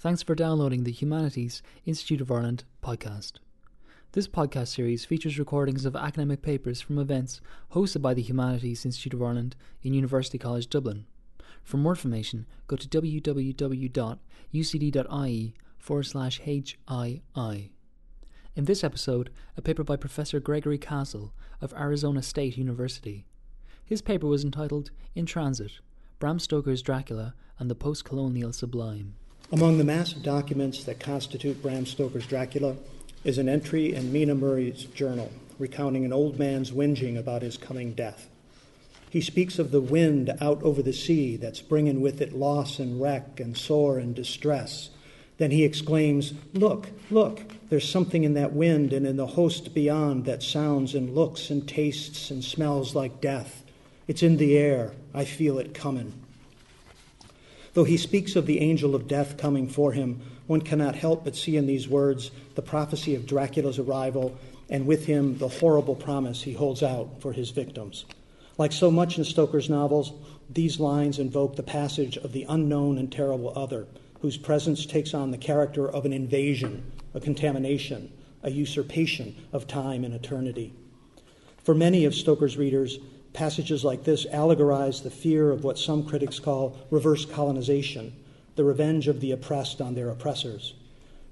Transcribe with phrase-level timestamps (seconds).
[0.00, 3.32] Thanks for downloading the Humanities Institute of Ireland podcast.
[4.12, 7.42] This podcast series features recordings of academic papers from events
[7.74, 11.04] hosted by the Humanities Institute of Ireland in University College Dublin.
[11.62, 13.84] For more information, go to www.ucd.ie
[15.78, 17.70] forward slash HII.
[18.56, 23.26] In this episode, a paper by Professor Gregory Castle of Arizona State University.
[23.84, 25.72] His paper was entitled In Transit
[26.18, 29.16] Bram Stoker's Dracula and the Post Colonial Sublime.
[29.52, 32.76] Among the massive documents that constitute Bram Stoker's Dracula
[33.24, 37.92] is an entry in Mina Murray's journal recounting an old man's whinging about his coming
[37.92, 38.28] death.
[39.10, 43.02] He speaks of the wind out over the sea that's bringing with it loss and
[43.02, 44.90] wreck and sore and distress.
[45.38, 50.26] Then he exclaims, Look, look, there's something in that wind and in the host beyond
[50.26, 53.64] that sounds and looks and tastes and smells like death.
[54.06, 54.92] It's in the air.
[55.12, 56.14] I feel it coming.
[57.74, 61.36] Though he speaks of the angel of death coming for him, one cannot help but
[61.36, 64.36] see in these words the prophecy of Dracula's arrival
[64.68, 68.04] and with him the horrible promise he holds out for his victims.
[68.58, 70.12] Like so much in Stoker's novels,
[70.48, 73.86] these lines invoke the passage of the unknown and terrible other,
[74.20, 80.04] whose presence takes on the character of an invasion, a contamination, a usurpation of time
[80.04, 80.72] and eternity.
[81.62, 82.98] For many of Stoker's readers,
[83.32, 88.12] Passages like this allegorize the fear of what some critics call reverse colonization,
[88.56, 90.74] the revenge of the oppressed on their oppressors.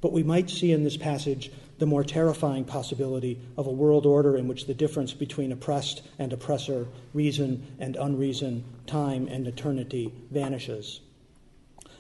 [0.01, 4.37] But we might see in this passage the more terrifying possibility of a world order
[4.37, 11.01] in which the difference between oppressed and oppressor, reason and unreason, time and eternity vanishes.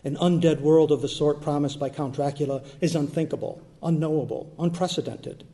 [0.05, 5.45] An undead world of the sort promised by Count Dracula is unthinkable, unknowable, unprecedented.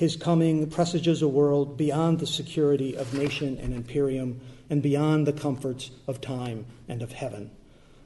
[0.00, 5.32] His coming presages a world beyond the security of nation and imperium and beyond the
[5.34, 7.50] comforts of time and of heaven.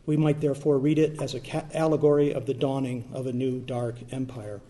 [0.04, 3.94] We might therefore read it as an allegory of the dawning of a new dark
[4.10, 4.60] empire.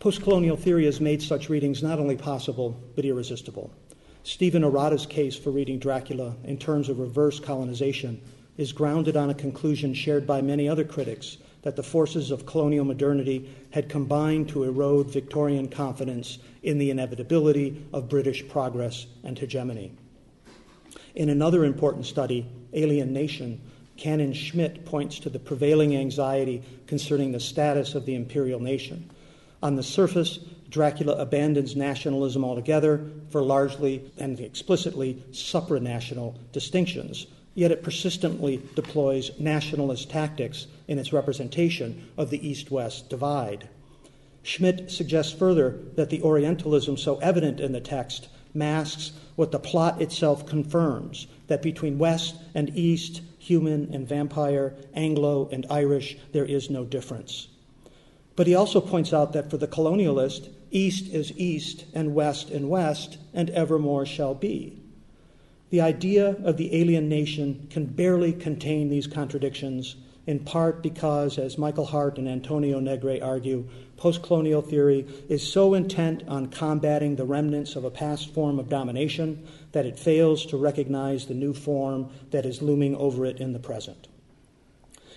[0.00, 3.70] Postcolonial theory has made such readings not only possible, but irresistible.
[4.22, 8.18] Stephen Arata's case for reading Dracula in terms of reverse colonization
[8.56, 12.84] is grounded on a conclusion shared by many other critics that the forces of colonial
[12.84, 19.90] modernity had combined to erode Victorian confidence in the inevitability of British progress and hegemony.
[21.14, 23.60] In another important study, Alien Nation,
[23.96, 29.10] Cannon Schmitt points to the prevailing anxiety concerning the status of the imperial nation.
[29.62, 37.82] On the surface, Dracula abandons nationalism altogether for largely and explicitly supranational distinctions, yet it
[37.82, 43.68] persistently deploys nationalist tactics in its representation of the East West divide.
[44.42, 50.00] Schmitt suggests further that the Orientalism so evident in the text masks what the plot
[50.00, 56.70] itself confirms that between West and East, human and vampire, Anglo and Irish, there is
[56.70, 57.48] no difference.
[58.36, 62.68] But he also points out that for the colonialist, East is East and West and
[62.68, 64.80] West, and evermore shall be.
[65.70, 69.96] The idea of the alien nation can barely contain these contradictions,
[70.26, 76.22] in part because, as Michael Hardt and Antonio Negri argue, postcolonial theory is so intent
[76.26, 81.26] on combating the remnants of a past form of domination that it fails to recognize
[81.26, 84.08] the new form that is looming over it in the present.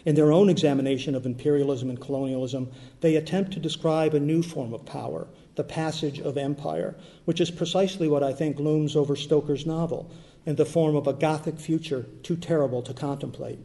[0.06, 4.74] In their own examination of imperialism and colonialism, they attempt to describe a new form
[4.74, 6.95] of power, the passage of empire,
[7.25, 10.09] which is precisely what I think looms over Stoker's novel
[10.45, 13.59] in the form of a Gothic future too terrible to contemplate.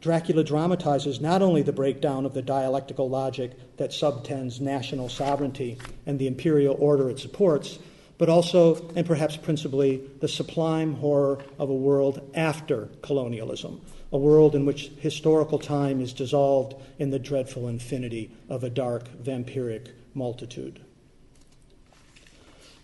[0.00, 6.18] Dracula dramatizes not only the breakdown of the dialectical logic that subtends national sovereignty and
[6.18, 7.78] the imperial order it supports,
[8.16, 13.80] but also, and perhaps principally, the sublime horror of a world after colonialism,
[14.12, 19.08] a world in which historical time is dissolved in the dreadful infinity of a dark,
[19.22, 20.80] vampiric multitude.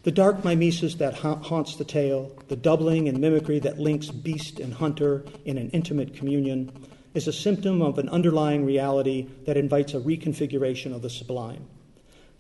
[0.05, 4.73] The dark mimesis that haunts the tale, the doubling and mimicry that links beast and
[4.75, 6.71] hunter in an intimate communion,
[7.17, 11.67] is a symptom of an underlying reality that invites a reconfiguration of the sublime.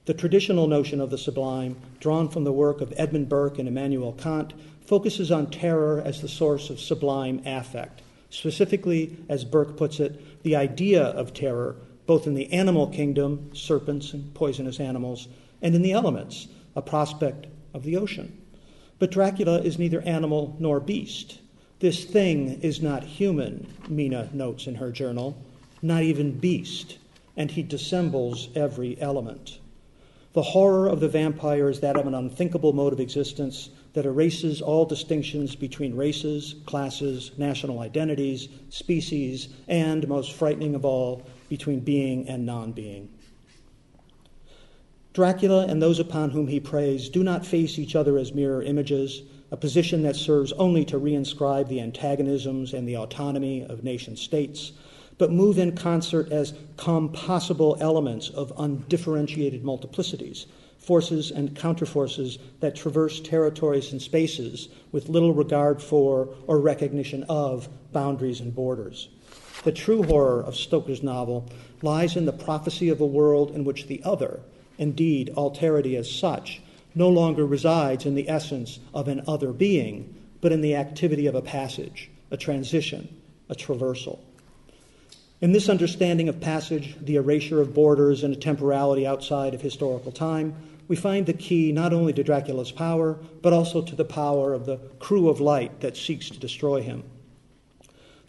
[0.05, 4.12] The traditional notion of the sublime, drawn from the work of Edmund Burke and Immanuel
[4.12, 4.52] Kant,
[4.84, 8.02] focuses on terror as the source of sublime affect.
[8.28, 14.12] Specifically, as Burke puts it, the idea of terror, both in the animal kingdom, serpents
[14.12, 15.26] and poisonous animals,
[15.62, 18.38] and in the elements, a prospect of the ocean.
[18.99, 21.40] But Dracula is neither animal nor beast.
[21.78, 25.37] This thing is not human, Mina notes in her journal,
[25.82, 26.96] not even beast,
[27.37, 29.58] and he dissembles every element.
[30.32, 34.62] The horror of the vampire is that of an unthinkable mode of existence, that erases
[34.62, 42.26] all distinctions between races, classes, national identities, species, and, most frightening of all, between being
[42.29, 43.08] and non being.
[45.12, 49.22] Dracula and those upon whom he preys do not face each other as mirror images,
[49.50, 54.72] a position that serves only to reinscribe the antagonisms and the autonomy of nation states,
[55.19, 60.46] but move in concert as compossible elements of undifferentiated multiplicities,
[60.78, 67.69] forces and counterforces that traverse territories and spaces with little regard for or recognition of
[67.93, 69.08] boundaries and borders.
[69.64, 71.48] The true horror of Stoker's novel
[71.82, 74.40] lies in the prophecy of a world in which the other,
[74.78, 76.60] Indeed, alterity as such
[76.96, 81.34] no longer resides in the essence of an other being, but in the activity of
[81.34, 83.06] a passage, a transition,
[83.48, 84.19] a traversal.
[85.40, 90.10] In this understanding of passage, the erasure of borders and a temporality outside of historical
[90.10, 90.54] time,
[90.88, 94.64] we find the key not only to Dracula's power, but also to the power of
[94.64, 97.04] the crew of light that seeks to destroy him.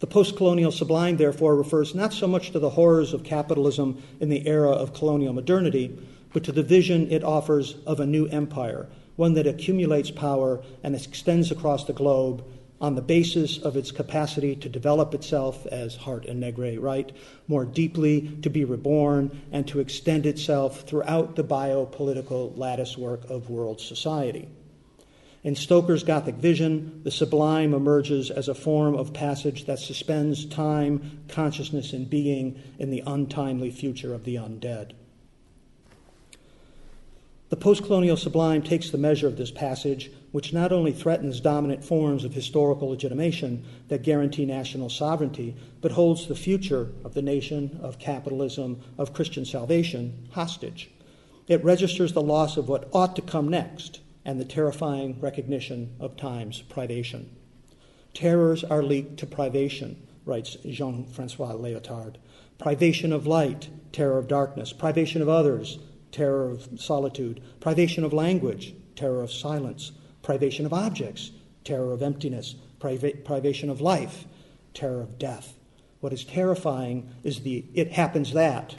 [0.00, 4.28] The post colonial sublime, therefore, refers not so much to the horrors of capitalism in
[4.28, 5.96] the era of colonial modernity,
[6.38, 8.86] but to the vision it offers of a new empire,
[9.16, 12.44] one that accumulates power and extends across the globe
[12.80, 17.10] on the basis of its capacity to develop itself, as Hardt and Negri write,
[17.48, 23.80] more deeply, to be reborn, and to extend itself throughout the biopolitical latticework of world
[23.80, 24.48] society.
[25.42, 31.22] In Stoker's Gothic vision, the sublime emerges as a form of passage that suspends time,
[31.26, 34.92] consciousness, and being in the untimely future of the undead.
[37.48, 42.24] The postcolonial sublime takes the measure of this passage, which not only threatens dominant forms
[42.24, 47.98] of historical legitimation that guarantee national sovereignty, but holds the future of the nation, of
[47.98, 50.90] capitalism, of Christian salvation hostage.
[51.46, 56.18] It registers the loss of what ought to come next and the terrifying recognition of
[56.18, 57.34] time's privation.
[58.12, 62.16] Terrors are leaked to privation, writes Jean Francois Lyotard.
[62.58, 65.78] Privation of light, terror of darkness, privation of others,
[66.12, 71.30] terror of solitude, privation of language, terror of silence, privation of objects,
[71.64, 74.24] terror of emptiness, priva- privation of life,
[74.74, 75.54] terror of death.
[76.00, 78.74] What is terrifying is the it happens that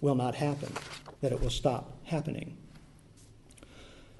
[0.00, 0.72] will not happen,
[1.20, 2.56] that it will stop happening.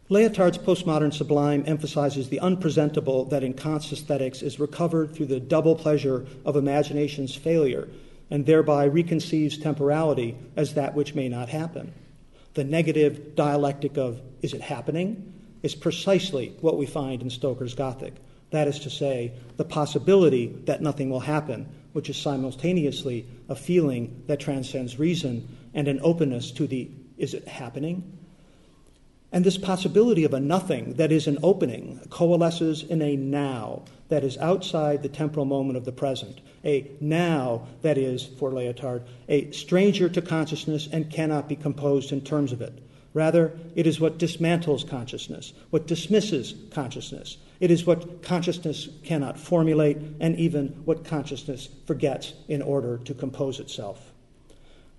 [0.09, 5.77] Lyotard's postmodern sublime emphasizes the unpresentable that in Kant's aesthetics is recovered through the double
[5.77, 7.89] pleasure of imagination's failure,
[8.29, 11.93] and thereby reconceives temporality as that which may not happen
[12.55, 15.33] the negative dialectic of is it happening
[15.63, 18.15] is precisely what we find in Stoker's Gothic.
[18.51, 24.23] That is to say, the possibility that nothing will happen, which is simultaneously a feeling
[24.27, 28.19] that transcends reason and an openness to the is it happening?
[29.33, 34.25] And this possibility of a nothing that is an opening coalesces in a now that
[34.25, 39.51] is outside the temporal moment of the present, a now that is, for Lyotard, a
[39.53, 42.83] stranger to consciousness and cannot be composed in terms of it.
[43.15, 47.39] Rather, it is what dismantles consciousness, what dismisses consciousness.
[47.61, 53.61] It is what consciousness cannot formulate, and even what consciousness forgets in order to compose
[53.61, 54.10] itself.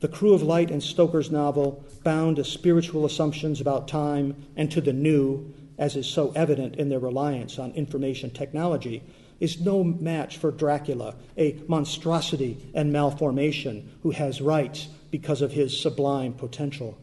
[0.01, 4.81] The crew of light in Stoker's novel, bound to spiritual assumptions about time and to
[4.81, 9.03] the new, as is so evident in their reliance on information technology,
[9.39, 15.80] is no match for Dracula, a monstrosity and malformation who has rights because of his
[15.80, 16.97] sublime potential.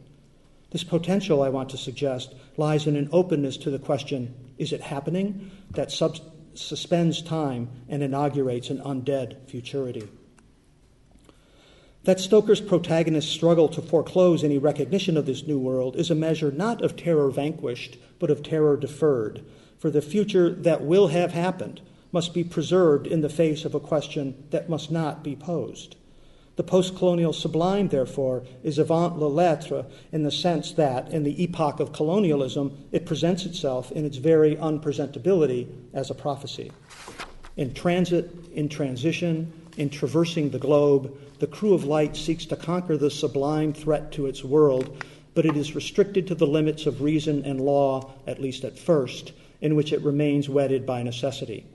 [0.71, 4.81] This potential, I want to suggest, lies in an openness to the question is it
[4.81, 5.51] happening?
[5.71, 6.19] that sub-
[6.53, 10.09] suspends time and inaugurates an undead futurity.
[12.05, 16.49] That Stoker's protagonists struggle to foreclose any recognition of this new world is a measure
[16.49, 19.43] not of terror vanquished, but of terror deferred.
[19.77, 23.79] For the future that will have happened must be preserved in the face of a
[23.79, 25.97] question that must not be posed.
[26.55, 31.41] The post colonial sublime, therefore, is avant la lettre in the sense that, in the
[31.43, 36.71] epoch of colonialism, it presents itself in its very unpresentability as a prophecy.
[37.55, 42.97] In transit, in transition, in traversing the globe, the crew of light seeks to conquer
[42.97, 45.03] the sublime threat to its world,
[45.33, 49.31] but it is restricted to the limits of reason and law, at least at first,
[49.61, 51.65] in which it remains wedded by necessity.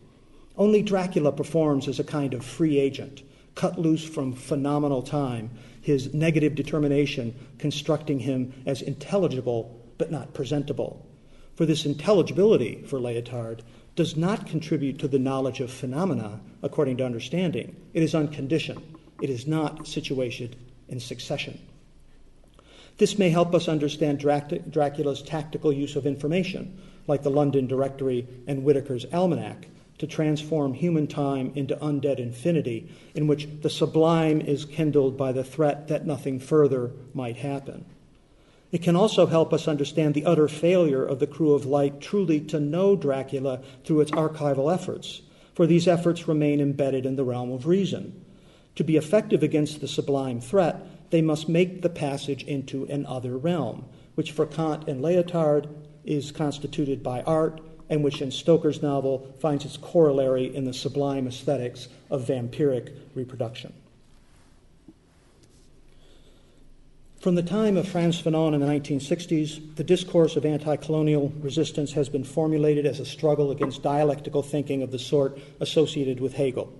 [0.56, 3.22] Only Dracula performs as a kind of free agent,
[3.54, 11.06] cut loose from phenomenal time, his negative determination constructing him as intelligible but not presentable.
[11.54, 13.60] For this intelligibility, for Lyotard,
[13.96, 17.76] does not contribute to the knowledge of phenomena according to understanding.
[17.92, 18.93] It is unconditioned.
[19.20, 20.56] It is not situated
[20.88, 21.58] in succession.
[22.98, 26.78] This may help us understand Dracula's tactical use of information.
[27.06, 29.68] like the London Directory and Whitaker's Almanac,
[29.98, 35.44] to transform human time into undead infinity, in which the sublime is kindled by the
[35.44, 37.84] threat that nothing further might happen.
[38.72, 42.40] It can also help us understand the utter failure of the crew of light truly
[42.40, 45.22] to know Dracula through its archival efforts,
[45.54, 48.23] for these efforts remain embedded in the realm of reason.
[48.76, 53.38] To be effective against the sublime threat, they must make the passage into an other
[53.38, 55.68] realm, which for Kant and Lyotard
[56.04, 61.26] is constituted by art, and which in Stoker's novel finds its corollary in the sublime
[61.26, 63.72] aesthetics of vampiric reproduction.
[67.24, 71.92] From the time of Frantz Fanon in the 1960s, the discourse of anti colonial resistance
[71.92, 76.70] has been formulated as a struggle against dialectical thinking of the sort associated with Hegel,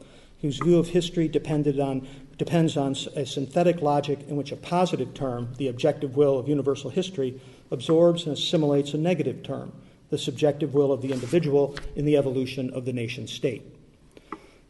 [0.45, 5.15] whose view of history depended on, depends on a synthetic logic in which a positive
[5.15, 9.73] term, the objective will of universal history, absorbs and assimilates a negative term,
[10.11, 13.63] the subjective will of the individual in the evolution of the nation state.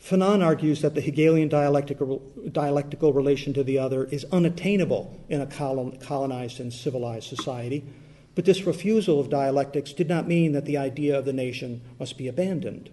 [0.01, 5.47] Fanon argues that the Hegelian dialectical, dialectical relation to the other is unattainable in a
[5.47, 7.85] colonized and civilized society,
[8.37, 12.17] but this refusal of dialectics did not mean that the idea of the nation must
[12.17, 12.91] be abandoned.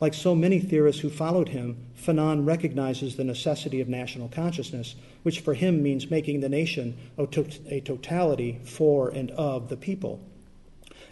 [0.00, 5.40] Like so many theorists who followed him, Fanon recognizes the necessity of national consciousness, which
[5.40, 7.26] for him means making the nation a,
[7.80, 10.20] totality for and of the people.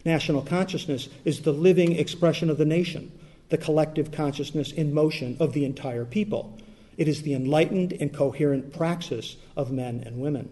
[0.05, 3.13] National consciousness is the living expression of the nation
[3.53, 6.59] the collective consciousness in motion of the entire people.
[6.97, 10.49] It is the enlightened and coherent praxis of men and women.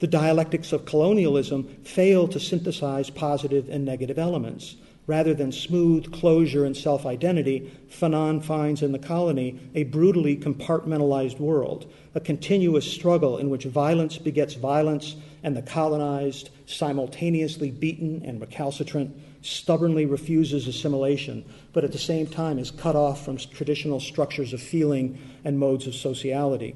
[0.00, 4.74] The dialectics of colonialism fail to synthesize positive and negative elements.
[5.06, 11.38] Rather than smooth closure and self identity, Fanon finds in the colony a brutally compartmentalized
[11.38, 18.40] world, a continuous struggle in which violence begets violence, and the colonized, simultaneously beaten and
[18.40, 21.44] recalcitrant, stubbornly refuses assimilation,
[21.74, 25.86] but at the same time is cut off from traditional structures of feeling and modes
[25.86, 26.74] of sociality.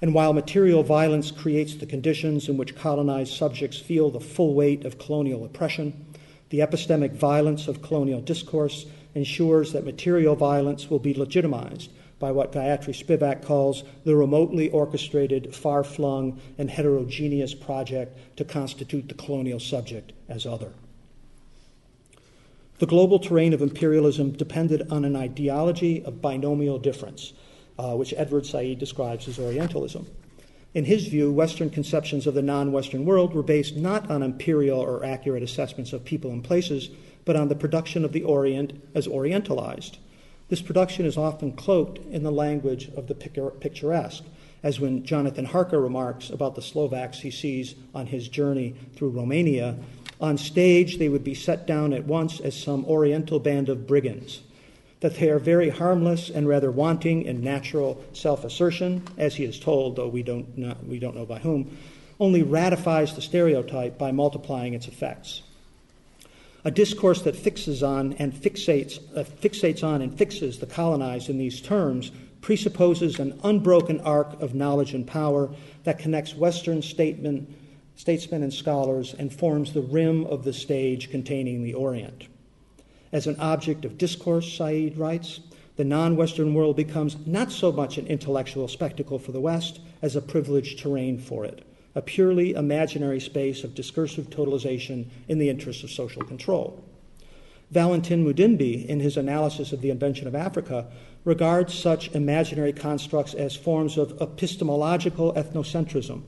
[0.00, 4.84] And while material violence creates the conditions in which colonized subjects feel the full weight
[4.84, 6.06] of colonial oppression,
[6.52, 12.52] the epistemic violence of colonial discourse ensures that material violence will be legitimized by what
[12.52, 19.58] Gayatri Spivak calls the remotely orchestrated, far flung, and heterogeneous project to constitute the colonial
[19.58, 20.74] subject as other.
[22.80, 27.32] The global terrain of imperialism depended on an ideology of binomial difference,
[27.78, 30.06] uh, which Edward Said describes as Orientalism.
[30.74, 34.80] In his view, Western conceptions of the non Western world were based not on imperial
[34.80, 36.88] or accurate assessments of people and places,
[37.24, 39.98] but on the production of the Orient as Orientalized.
[40.48, 44.24] This production is often cloaked in the language of the picturesque,
[44.62, 49.76] as when Jonathan Harker remarks about the Slovaks he sees on his journey through Romania
[50.20, 54.40] on stage, they would be set down at once as some oriental band of brigands.
[55.02, 59.60] That they are very harmless and rather wanting in natural self assertion, as he is
[59.60, 61.76] told, though we don't, know, we don't know by whom,
[62.18, 65.42] only ratifies the stereotype by multiplying its effects.
[66.64, 71.36] A discourse that fixes on and fixates, uh, fixates on and fixes the colonized in
[71.36, 75.50] these terms presupposes an unbroken arc of knowledge and power
[75.84, 77.56] that connects Western statesmen
[78.30, 82.26] and scholars, and forms the rim of the stage containing the Orient.
[83.12, 85.40] As an object of discourse, Said writes,
[85.76, 90.16] the non Western world becomes not so much an intellectual spectacle for the West as
[90.16, 91.64] a privileged terrain for it,
[91.94, 96.84] a purely imaginary space of discursive totalization in the interests of social control.
[97.70, 100.86] Valentin Mudimbe, in his analysis of the invention of Africa,
[101.24, 106.22] regards such imaginary constructs as forms of epistemological ethnocentrism,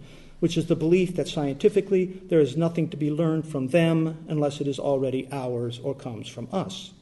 [0.45, 4.61] which is the belief that scientifically there is nothing to be learned from them unless
[4.61, 6.93] it is already ours or comes from us.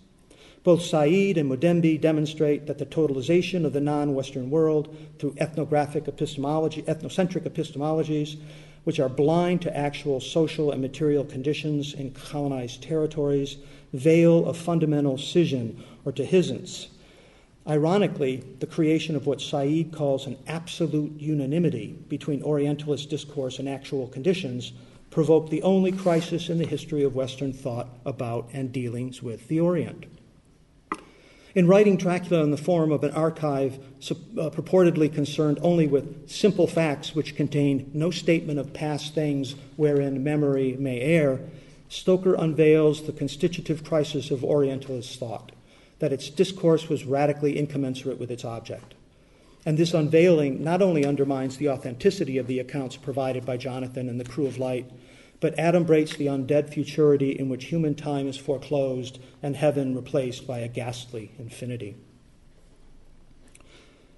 [0.62, 6.06] Both Said and Mudimbe demonstrate that the totalization of the non Western world through ethnographic
[6.06, 8.38] epistemology, ethnocentric epistemologies,
[8.84, 13.56] which are blind to actual social and material conditions in colonized territories,
[13.92, 16.86] veil a fundamental scission or dehiscence
[17.66, 24.08] Ironically, the creation of what Said calls an absolute unanimity between Orientalist discourse and actual
[24.08, 24.72] conditions
[25.10, 29.60] provoked the only crisis in the history of Western thought about and dealings with the
[29.60, 30.06] Orient.
[31.54, 36.66] In writing Dracula in the form of an archive uh, purportedly concerned only with simple
[36.66, 41.40] facts which contain no statement of past things wherein memory may err,
[41.90, 45.52] Stoker unveils the constitutive crisis of Orientalist thought
[46.02, 48.94] that its discourse was radically incommensurate with its object.
[49.64, 54.18] And this unveiling not only undermines the authenticity of the accounts provided by Jonathan and
[54.18, 54.90] the crew of light,
[55.38, 60.58] but adumbrates the undead futurity in which human time is foreclosed and heaven replaced by
[60.58, 61.94] a ghastly infinity.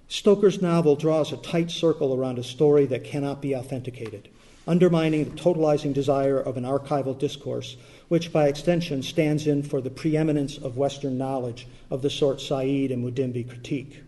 [0.08, 4.30] Stoker's novel draws a tight circle around a story that cannot be authenticated,
[4.66, 7.76] undermining the totalizing desire of an archival discourse,
[8.08, 12.90] which by extension stands in for the preeminence of Western knowledge of the sort Said
[12.90, 14.02] and Mudimbe critique.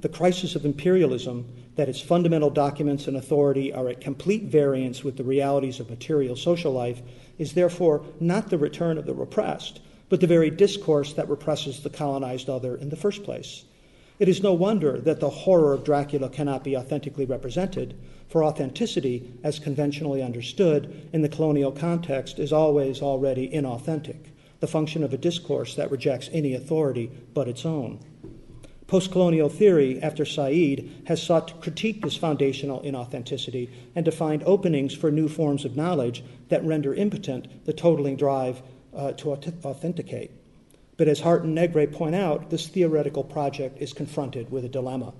[0.00, 5.16] The crisis of imperialism, that its fundamental documents and authority are at complete variance with
[5.16, 7.02] the realities of material social life,
[7.38, 11.90] is therefore not the return of the repressed, but the very discourse that represses the
[11.90, 13.64] colonized other in the first place.
[14.18, 17.94] It is no wonder that the horror of Dracula cannot be authentically represented,
[18.30, 25.02] for authenticity, as conventionally understood in the colonial context, is always already inauthentic, the function
[25.02, 27.98] of a discourse that rejects any authority but its own.
[28.86, 34.94] Postcolonial theory, after Said, has sought to critique this foundational inauthenticity and to find openings
[34.94, 38.62] for new forms of knowledge that render impotent the totaling drive
[38.96, 40.30] uh, to authenticate.
[40.96, 45.14] But as Hardt and Negri point out, this theoretical project is confronted with a dilemma,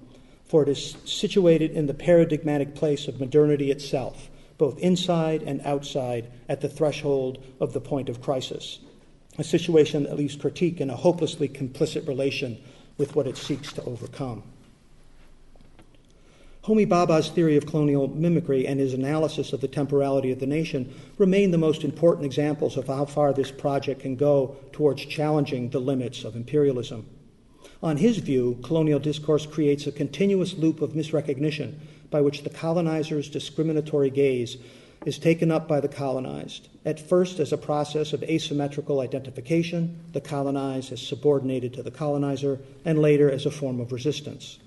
[0.51, 4.29] for it is situated in the paradigmatic place of modernity itself,
[4.59, 8.81] both inside and outside, at the threshold of the point of crisis.
[9.39, 12.61] A situation that leaves critique in a hopelessly complicit relation
[12.99, 14.43] with what it seeks to overcome.
[16.65, 20.93] Homi Bhabha's theory of colonial mimicry and his analysis of the temporality of the nation
[21.17, 25.79] remain the most important examples of how far this project can go towards challenging the
[25.79, 27.07] limits of imperialism.
[27.83, 31.77] On his view, colonial discourse creates a continuous loop of misrecognition
[32.11, 34.59] by which the colonizer's discriminatory gaze
[35.07, 40.21] is taken up by the colonized, at first as a process of asymmetrical identification, the
[40.21, 44.59] colonized is subordinated to the colonizer, and later as a form of resistance.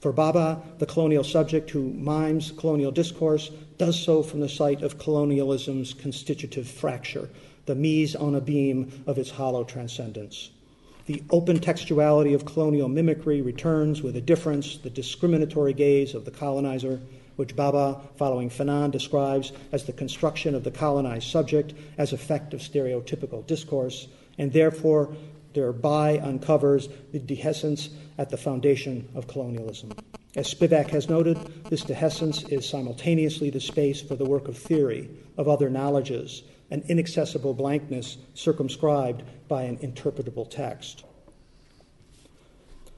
[0.00, 4.98] For Bhabha, the colonial subject who mimes colonial discourse does so from the site of
[4.98, 7.28] colonialism's constitutive fracture,
[7.66, 10.50] the mise en abîme of its hollow transcendence.
[11.06, 16.30] The open textuality of colonial mimicry returns with a difference the discriminatory gaze of the
[16.30, 17.00] colonizer,
[17.34, 22.60] which Bhabha, following Fanon, describes as the construction of the colonized subject as effect of
[22.60, 24.06] stereotypical discourse,
[24.38, 25.16] and therefore
[25.54, 29.90] thereby uncovers the dehiscence at the foundation of colonialism.
[30.36, 31.36] As Spivak has noted,
[31.68, 36.82] this dehiscence is simultaneously the space for the work of theory, of other knowledges, an
[36.88, 41.04] inaccessible blankness circumscribed by an interpretable text.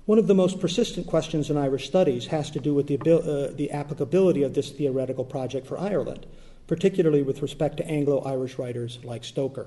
[0.07, 3.53] One of the most persistent questions in Irish studies has to do with the, uh,
[3.53, 6.25] the applicability of this theoretical project for Ireland,
[6.69, 9.67] particularly with respect to Anglo Irish writers like Stoker.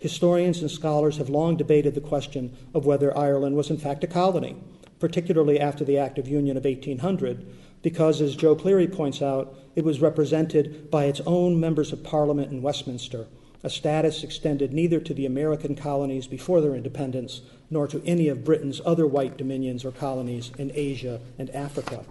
[0.00, 4.08] Historians and scholars have long debated the question of whether Ireland was in fact a
[4.08, 4.56] colony,
[4.98, 7.46] particularly after the Act of Union of 1800,
[7.82, 12.50] because, as Joe Cleary points out, it was represented by its own members of Parliament
[12.50, 13.28] in Westminster,
[13.62, 18.44] a status extended neither to the American colonies before their independence nor to any of
[18.44, 22.04] Britain's other white dominions or colonies in Asia and Africa.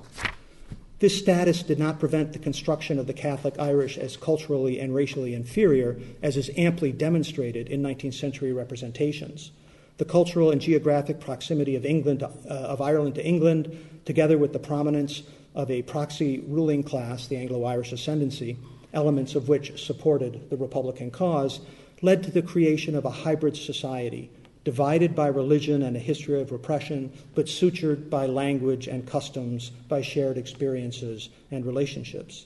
[0.99, 5.34] This status did not prevent the construction of the Catholic Irish as culturally and racially
[5.34, 9.51] inferior, as is amply demonstrated in 19th century representations.
[9.97, 14.60] The cultural and geographic proximity of, England, uh, of Ireland to England, together with the
[14.60, 15.23] prominence
[15.58, 18.58] of a proxy ruling class, the Anglo Irish ascendancy,
[18.93, 21.62] elements of which supported the Republican cause,
[22.04, 24.30] led to the creation of a hybrid society
[24.63, 30.00] divided by religion and a history of repression, but sutured by language and customs, by
[30.00, 32.46] shared experiences and relationships.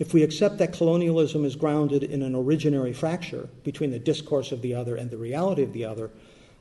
[0.00, 4.62] If we accept that colonialism is grounded in an originary fracture between the discourse of
[4.62, 6.10] the other and the reality of the other,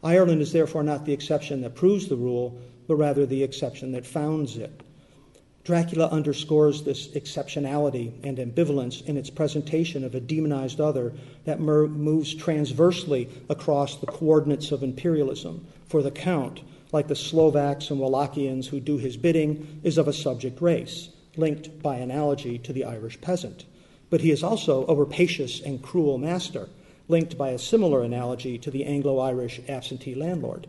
[0.03, 4.05] Ireland is therefore not the exception that proves the rule, but rather the exception that
[4.05, 4.83] founds it.
[5.67, 11.11] Dracula underscores this exceptionality and ambivalence in its presentation of a demonized other
[11.43, 15.67] that moves transversely across the coordinates of imperialism.
[15.85, 16.61] For the Count,
[16.93, 21.83] like the Slovaks and Wallachians who do his bidding, is of a subject race, linked
[21.83, 23.65] by analogy to the Irish peasant.
[24.09, 26.69] But he is also a rapacious and cruel master,
[27.09, 30.65] linked by a similar analogy to the Anglo Irish absentee landlord.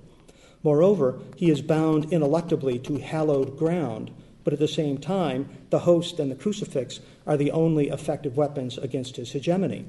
[0.65, 4.11] Moreover, he is bound ineluctably to hallowed ground
[4.49, 8.79] but at the same time, the host and the crucifix are the only effective weapons
[8.79, 9.85] against his hegemony.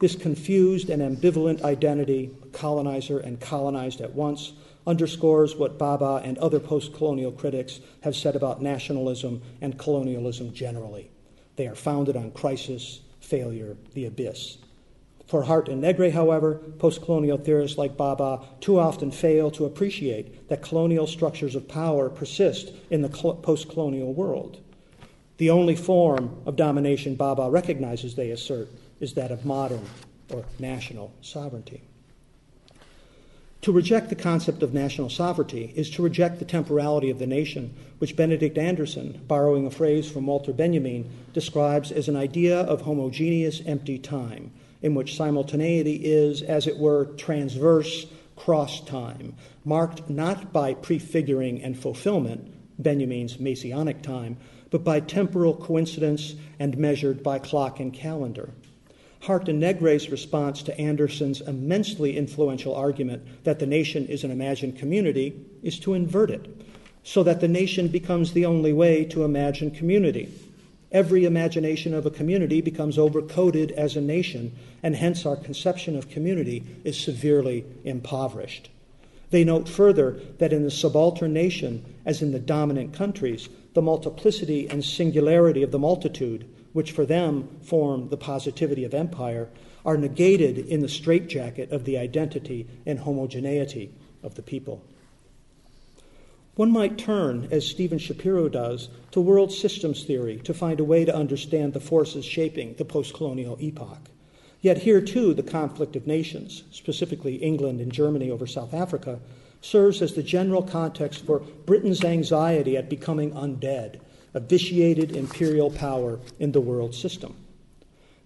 [0.00, 4.54] This confused and ambivalent identity, colonizer and colonized at once,
[4.88, 11.08] underscores what Bhabha and other post colonial critics have said about nationalism and colonialism generally.
[11.54, 14.58] They are founded on crisis, failure, the abyss.
[15.26, 20.48] For Hardt and Negri, however, post colonial theorists like Bhabha too often fail to appreciate
[20.48, 24.60] that colonial structures of power persist in the colonial world.
[25.38, 28.68] The only form of domination Bhabha recognizes, they assert,
[29.00, 29.84] is that of modern
[30.32, 31.82] or national sovereignty.
[33.62, 37.74] To reject the concept of national sovereignty is to reject the temporality of the nation,
[37.98, 43.60] which Benedict Anderson, borrowing a phrase from Walter Benjamin, describes as an idea of homogeneous
[43.66, 44.52] empty time,
[44.86, 51.76] in which simultaneity is, as it were, transverse cross time, marked not by prefiguring and
[51.76, 52.48] fulfillment,
[52.80, 54.36] Benjamin's messianic time,
[54.70, 58.50] but by temporal coincidence and measured by clock and calendar.
[59.22, 64.78] Hardt and Negri's response to Anderson's immensely influential argument that the nation is an imagined
[64.78, 66.46] community is to invert it,
[67.02, 70.32] so that the nation becomes the only way to imagine community.
[70.96, 76.08] Every imagination of a community becomes overcoded as a nation, and hence our conception of
[76.08, 78.70] community is severely impoverished.
[79.28, 84.70] They note further that in the subaltern nation, as in the dominant countries, the multiplicity
[84.70, 89.50] and singularity of the multitude which for them form the positivity of empire,
[89.84, 94.82] are negated in the straitjacket of the identity and homogeneity of the people.
[96.56, 101.04] One might turn, as Stephen Shapiro does, to world systems theory to find a way
[101.04, 104.08] to understand the forces shaping the post colonial epoch.
[104.62, 109.20] Yet here, too, the conflict of nations, specifically England and Germany over South Africa,
[109.60, 114.00] serves as the general context for Britain's anxiety at becoming undead
[114.32, 117.34] a vitiated imperial power in the world system.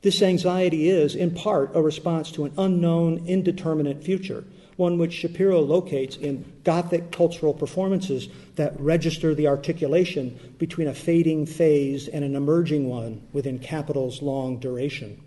[0.03, 4.45] This anxiety is, in part, a response to an unknown, indeterminate future,
[4.81, 11.45] one which Shapiro locates in Gothic cultural performances that register the articulation between a fading
[11.45, 15.23] phase and an emerging one within capital's long duration.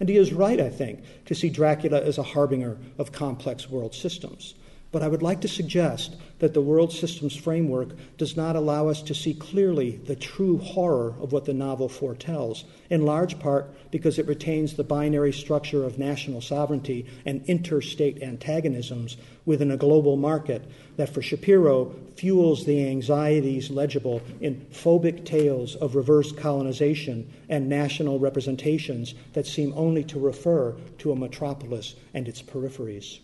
[0.00, 3.94] And he is right, I think, to see Dracula as a harbinger of complex world
[3.94, 4.54] systems.
[4.92, 9.02] But I would like to suggest that the world systems framework does not allow us
[9.02, 14.18] to see clearly the true horror of what the novel foretells, in large part because
[14.18, 20.62] it retains the binary structure of national sovereignty and interstate antagonisms within a global market
[20.96, 28.18] that, for Shapiro, fuels the anxieties legible in phobic tales of reverse colonization and national
[28.18, 33.20] representations that seem only to refer to a metropolis and its peripheries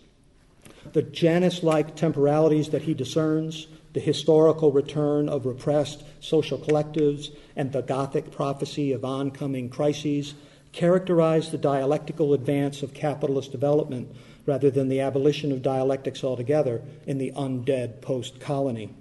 [0.93, 7.73] the Janus like temporalities that he discerns, the historical return of repressed social collectives, and
[7.73, 10.35] the Gothic prophecy of oncoming crises
[10.73, 14.15] characterize the dialectical advance of capitalist development
[14.47, 18.93] rather than the abolition of dialectics altogether in the undead post colony.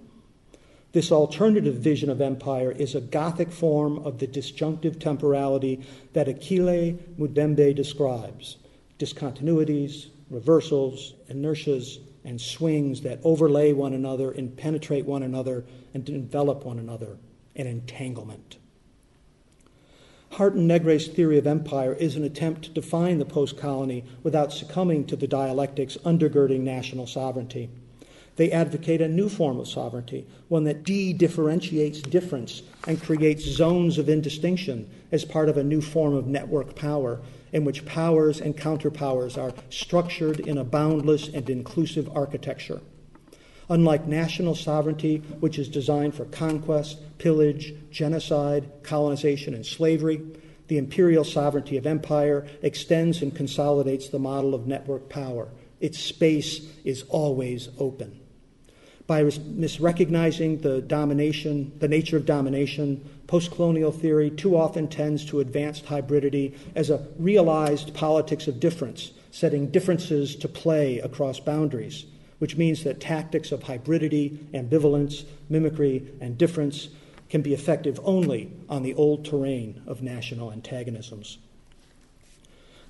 [0.91, 6.97] This alternative vision of empire is a Gothic form of the disjunctive temporality that Achille
[7.17, 8.57] Mbembe describes
[8.99, 16.65] discontinuities, reversals, inertias, and swings that overlay one another and penetrate one another and envelop
[16.65, 17.17] one another,
[17.55, 18.57] an entanglement.
[20.31, 24.53] Hardt and Negri's theory of empire is an attempt to define the post colony without
[24.53, 27.69] succumbing to the dialectics undergirding national sovereignty.
[28.37, 33.97] They advocate a new form of sovereignty, one that de differentiates difference and creates zones
[33.97, 37.19] of indistinction as part of a new form of network power
[37.51, 42.81] in which powers and counterpowers are structured in a boundless and inclusive architecture.
[43.69, 50.21] Unlike national sovereignty, which is designed for conquest, pillage, genocide, colonization, and slavery,
[50.67, 55.49] the imperial sovereignty of empire extends and consolidates the model of network power.
[55.79, 58.20] Its space is always open
[59.11, 65.85] by misrecognizing the domination, the nature of domination, postcolonial theory too often tends to advanced
[65.85, 72.05] hybridity as a realized politics of difference, setting differences to play across boundaries,
[72.39, 76.87] which means that tactics of hybridity, ambivalence, mimicry, and difference
[77.29, 81.37] can be effective only on the old terrain of national antagonisms.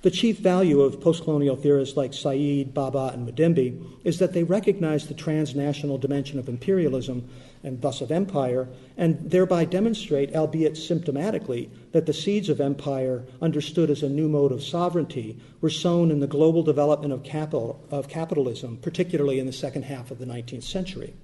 [0.02, 5.06] The chief value of postcolonial theorists like Said, Bhabha, and Mbembe is that they recognize
[5.06, 7.28] the transnational dimension of imperialism
[7.62, 13.90] and thus of empire, and thereby demonstrate, albeit symptomatically, that the seeds of empire, understood
[13.90, 18.08] as a new mode of sovereignty, were sown in the global development of, capital, of
[18.08, 21.14] capitalism, particularly in the second half of the 19th century.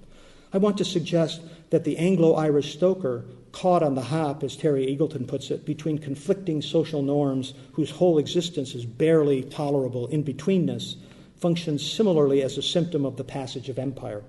[0.53, 4.85] I want to suggest that the Anglo Irish stoker caught on the hop, as Terry
[4.85, 10.95] Eagleton puts it, between conflicting social norms whose whole existence is barely tolerable in betweenness,
[11.35, 14.23] functions similarly as a symptom of the passage of empire.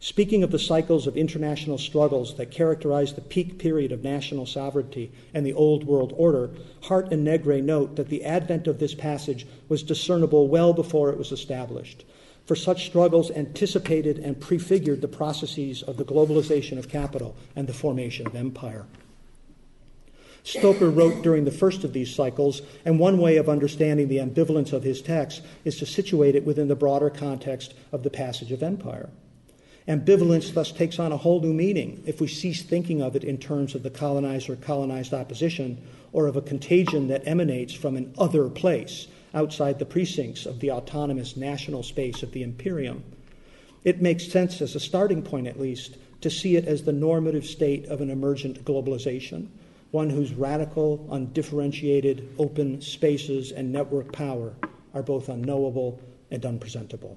[0.00, 5.12] Speaking of the cycles of international struggles that characterize the peak period of national sovereignty
[5.34, 6.50] and the Old World Order,
[6.82, 11.18] Hardt and Negri note that the advent of this passage was discernible well before it
[11.18, 12.04] was established
[12.46, 17.72] for such struggles anticipated and prefigured the processes of the globalization of capital and the
[17.72, 18.86] formation of empire.
[20.42, 24.72] Stoker wrote during the first of these cycles, and one way of understanding the ambivalence
[24.72, 28.62] of his text is to situate it within the broader context of the passage of
[28.62, 29.10] empire.
[29.86, 33.38] Ambivalence thus takes on a whole new meaning if we cease thinking of it in
[33.38, 38.48] terms of the colonizer colonized opposition or of a contagion that emanates from an other
[38.48, 43.04] place outside the precincts of the autonomous national space of the imperium.
[43.84, 47.46] It makes sense, as a starting point at least, to see it as the normative
[47.46, 49.48] state of an emergent globalization,
[49.90, 54.54] one whose radical, undifferentiated, open spaces and network power
[54.94, 57.16] are both unknowable and unpresentable.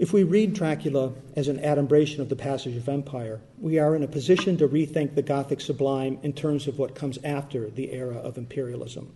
[0.00, 4.02] If we read Dracula as an adumbration of the passage of empire, we are in
[4.02, 8.16] a position to rethink the Gothic sublime in terms of what comes after the era
[8.16, 9.12] of imperialism.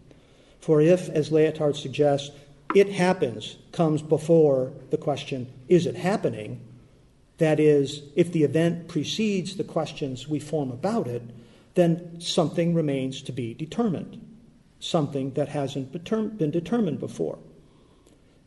[0.60, 2.32] For if, as Lyotard suggests,
[2.74, 6.60] it happens comes before the question, is it happening?
[7.38, 11.22] That is, if the event precedes the questions we form about it,
[11.76, 14.20] then something remains to be determined,
[14.80, 15.92] something that hasn't
[16.36, 17.38] been determined before.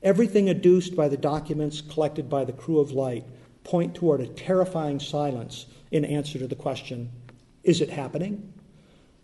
[0.03, 3.25] Everything adduced by the documents collected by the crew of light
[3.63, 7.11] point toward a terrifying silence in answer to the question
[7.63, 8.53] is it happening?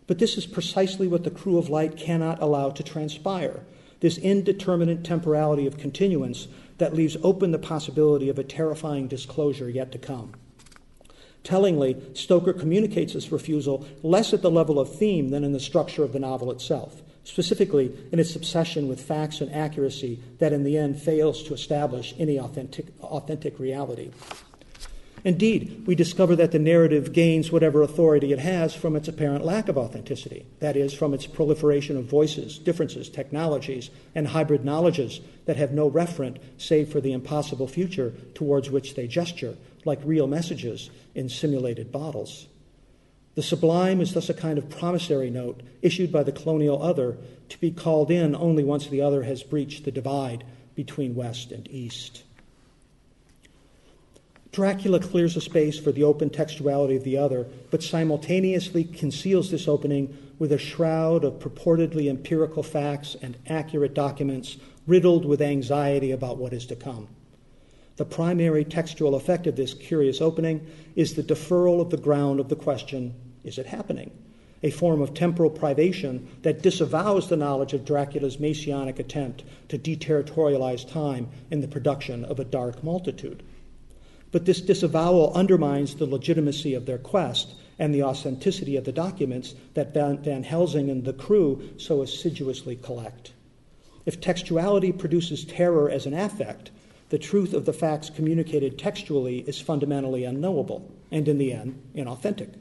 [0.06, 3.64] But this is precisely what the crew of light cannot allow to transpire
[4.00, 9.92] this indeterminate temporality of continuance that leaves open the possibility of a terrifying disclosure yet
[9.92, 10.32] to come.
[11.42, 16.04] Tellingly, Stoker communicates this refusal less at the level of theme than in the structure
[16.04, 20.78] of the novel itself specifically in its obsession with facts and accuracy that in the
[20.78, 24.10] end fails to establish any authentic, authentic reality.
[25.24, 29.70] Indeed, we discover that the narrative gains whatever authority it has from its apparent lack
[29.70, 35.56] of authenticity, that is, from its proliferation of voices, differences, technologies, and hybrid knowledges that
[35.56, 39.56] have no referent save for the impossible future towards which they gesture,
[39.86, 42.46] like real messages in simulated bottles.
[43.34, 47.18] The sublime is thus a kind of promissory note issued by the colonial other
[47.48, 50.44] to be called in only once the other has breached the divide
[50.74, 52.22] between West and East.
[54.52, 59.66] Dracula clears a space for the open textuality of the other, but simultaneously conceals this
[59.66, 66.38] opening with a shroud of purportedly empirical facts and accurate documents riddled with anxiety about
[66.38, 67.08] what is to come.
[67.96, 72.48] The primary textual effect of this curious opening is the deferral of the ground of
[72.48, 74.10] the question is it happening?
[74.62, 80.90] A form of temporal privation that disavows the knowledge of Dracula's messianic attempt to deterritorialize
[80.90, 83.42] time in the production of a dark multitude.
[84.32, 89.54] But this disavowal undermines the legitimacy of their quest and the authenticity of the documents
[89.74, 93.32] that Van, Van Helsing and the crew so assiduously collect.
[94.06, 96.70] If textuality produces terror as an affect,
[97.10, 102.54] the truth of the facts communicated textually is fundamentally unknowable and, in the end, inauthentic.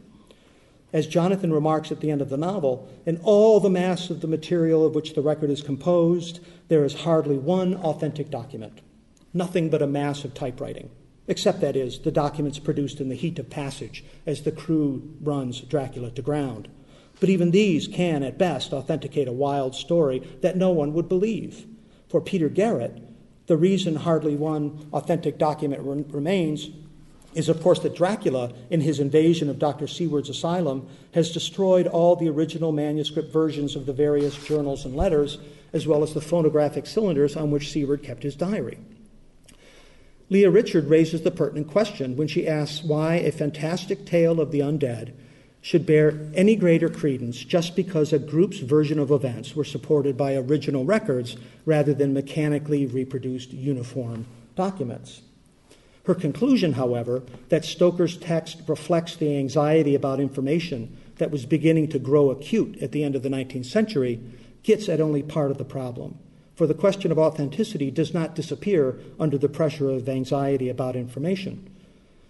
[0.94, 4.28] As Jonathan remarks at the end of the novel, in all the mass of the
[4.28, 8.80] material of which the record is composed, there is hardly one authentic document,
[9.34, 10.92] nothing but a mass of typewriting,
[11.28, 15.62] except, that is, the documents produced in the heat of passage as the crew runs
[15.62, 16.68] Dracula to ground.
[17.20, 21.66] But even these can, at best, authenticate a wild story that no one would believe.
[22.08, 23.02] For Peter Garrett,
[23.48, 26.70] the reason hardly one authentic document re- remains
[27.36, 29.88] is, of course, that Dracula, in his invasion of Dr.
[29.88, 35.38] Seward's asylum, has destroyed all the original manuscript versions of the various journals and letters,
[35.74, 38.78] as well as the phonographic cylinders on which Seward kept his diary.
[40.30, 44.60] Leah Richard raises the pertinent question when she asks why a fantastic tale of the
[44.62, 45.14] undead
[45.62, 50.36] should bear any greater credence just because a group's version of events were supported by
[50.36, 55.22] original records rather than mechanically reproduced uniform documents.
[56.04, 62.00] Her conclusion, however, that Stoker's text reflects the anxiety about information that was beginning to
[62.00, 64.20] grow acute at the end of the 19th century,
[64.64, 66.18] gets at only part of the problem.
[66.56, 71.70] For the question of authenticity does not disappear under the pressure of anxiety about information.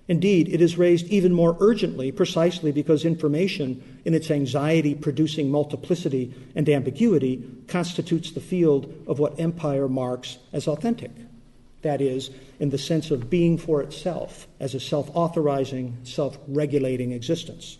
[0.07, 6.33] Indeed, it is raised even more urgently precisely because information, in its anxiety producing multiplicity
[6.55, 11.11] and ambiguity, constitutes the field of what empire marks as authentic
[11.83, 17.11] that is, in the sense of being for itself as a self authorizing, self regulating
[17.11, 17.77] existence.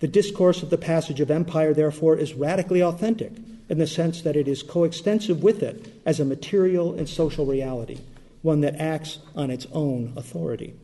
[0.00, 3.32] The discourse of the passage of empire, therefore, is radically authentic
[3.68, 7.98] in the sense that it is coextensive with it as a material and social reality,
[8.42, 10.74] one that acts on its own authority.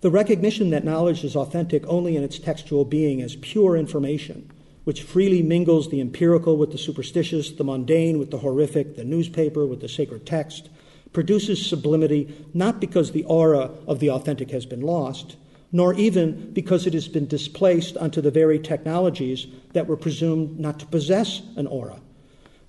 [0.00, 4.50] The recognition that knowledge is authentic only in its textual being as pure information
[4.84, 9.66] which freely mingles the empirical with the superstitious, the mundane with the horrific, the newspaper
[9.66, 10.68] with the sacred text,
[11.12, 15.36] produces sublimity not because the aura of the authentic has been lost,
[15.72, 20.78] nor even because it has been displaced unto the very technologies that were presumed not
[20.78, 22.00] to possess an aura.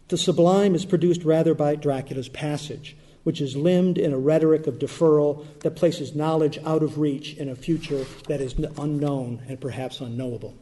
[0.08, 4.78] The sublime is produced rather by Dracula's passage, which is limned in a rhetoric of
[4.78, 10.00] deferral that places knowledge out of reach in a future that is unknown and perhaps
[10.00, 10.56] unknowable.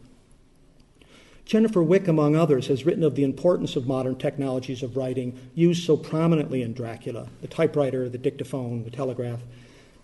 [1.45, 5.85] Jennifer Wicke, among others, has written of the importance of modern technologies of writing used
[5.85, 9.41] so prominently in Dracula the typewriter, the dictaphone, the telegraph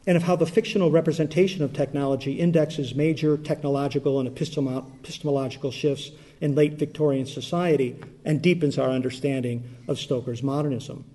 [0.07, 6.55] and of how the fictional representation of technology indexes major technological and epistemological shifts in
[6.55, 11.05] late Victorian society and deepens our understanding of Stoker's modernism.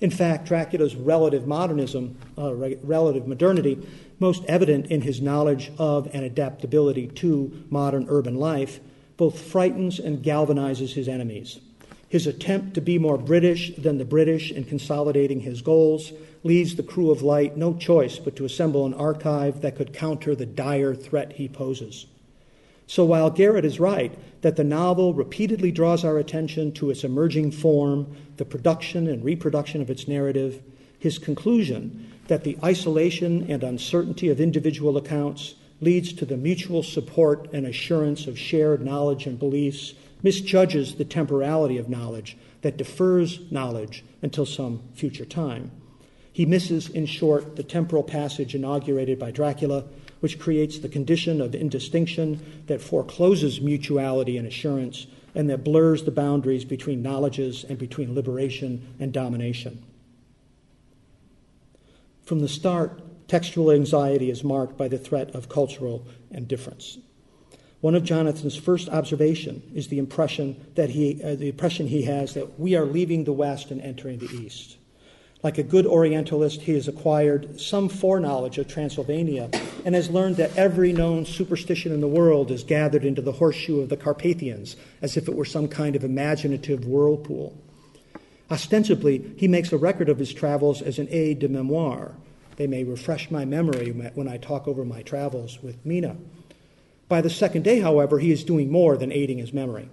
[0.00, 3.86] In fact, Dracula's relative modernism, uh, relative modernity,
[4.18, 8.80] most evident in his knowledge of and adaptability to modern urban life,
[9.22, 11.60] both frightens and galvanizes his enemies.
[12.08, 16.82] His attempt to be more British than the British in consolidating his goals leaves the
[16.82, 20.92] crew of light no choice but to assemble an archive that could counter the dire
[20.92, 22.06] threat he poses.
[22.88, 27.52] So while Garrett is right that the novel repeatedly draws our attention to its emerging
[27.52, 30.60] form, the production and reproduction of its narrative,
[30.98, 37.48] his conclusion that the isolation and uncertainty of individual accounts leads to the mutual support
[37.52, 44.04] and assurance of shared knowledge and beliefs misjudges the temporality of knowledge that defers knowledge
[44.22, 45.70] until some future time.
[46.32, 49.84] He misses, in short, the temporal passage inaugurated by Dracula,
[50.20, 56.10] which creates the condition of indistinction that forecloses mutuality and assurance and that blurs the
[56.10, 59.82] boundaries between knowledges and between liberation and domination.
[62.24, 63.00] From the start,
[63.32, 66.98] textual anxiety is marked by the threat of cultural indifference.
[67.80, 72.34] One of Jonathan's first observation is the impression that he, uh, the impression he has
[72.34, 74.76] that we are leaving the West and entering the East.
[75.42, 79.48] Like a good Orientalist, he has acquired some foreknowledge of Transylvania
[79.86, 83.80] and has learned that every known superstition in the world is gathered into the horseshoe
[83.80, 87.56] of the Carpathians, as if it were some kind of imaginative whirlpool.
[88.50, 92.14] Ostensibly, he makes a record of his travels as an aide de memoire.
[92.62, 96.16] They may refresh my memory when I talk over my travels with Mina.
[97.08, 99.88] By the second day, however, he is doing more than aiding his memory.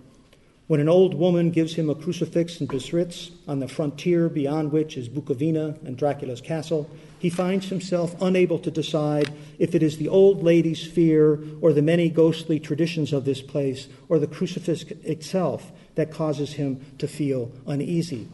[0.68, 4.98] When an old woman gives him a crucifix in Bistritz, on the frontier beyond which
[4.98, 10.08] is Bukovina and Dracula's castle, he finds himself unable to decide if it is the
[10.08, 15.72] old lady's fear or the many ghostly traditions of this place or the crucifix itself
[15.96, 18.28] that causes him to feel uneasy.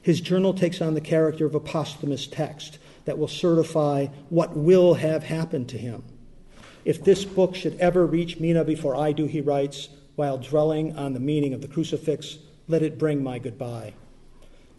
[0.00, 4.94] His journal takes on the character of a posthumous text that will certify what will
[4.94, 6.02] have happened to him.
[6.84, 11.12] If this book should ever reach Mina before I do, he writes, while dwelling on
[11.12, 13.94] the meaning of the crucifix, let it bring my goodbye.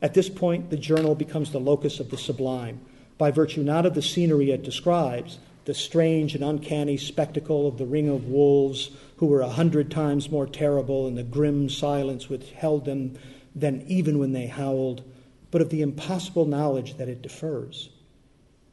[0.02, 2.82] At this point, the journal becomes the locus of the sublime,
[3.18, 7.86] by virtue not of the scenery it describes, the strange and uncanny spectacle of the
[7.86, 12.52] ring of wolves, who were a hundred times more terrible in the grim silence which
[12.52, 13.16] held them
[13.56, 15.04] than even when they howled,
[15.52, 17.90] but of the impossible knowledge that it defers.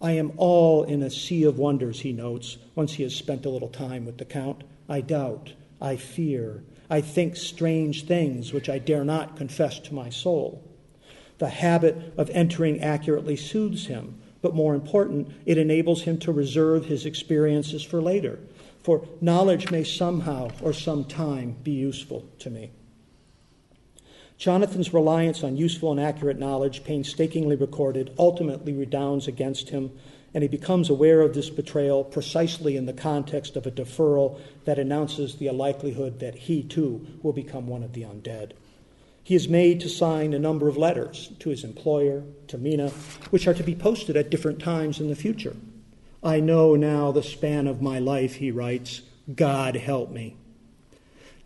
[0.00, 3.50] I am all in a sea of wonders, he notes, once he has spent a
[3.50, 4.62] little time with the Count.
[4.88, 6.62] I doubt, I fear.
[6.88, 10.64] I think strange things which I dare not confess to my soul.
[11.38, 16.86] The habit of entering accurately soothes him, but more important, it enables him to reserve
[16.86, 18.38] his experiences for later,
[18.82, 22.70] for knowledge may somehow or some time be useful to me.
[24.38, 29.90] Jonathan's reliance on useful and accurate knowledge, painstakingly recorded, ultimately redounds against him
[30.34, 34.78] and he becomes aware of this betrayal precisely in the context of a deferral that
[34.78, 38.52] announces the likelihood that he too will become one of the undead.
[39.22, 42.90] He is made to sign a number of letters to his employer, to Mina,
[43.30, 45.56] which are to be posted at different times in the future.
[46.22, 49.02] I know now the span of my life, he writes.
[49.34, 50.36] God help me.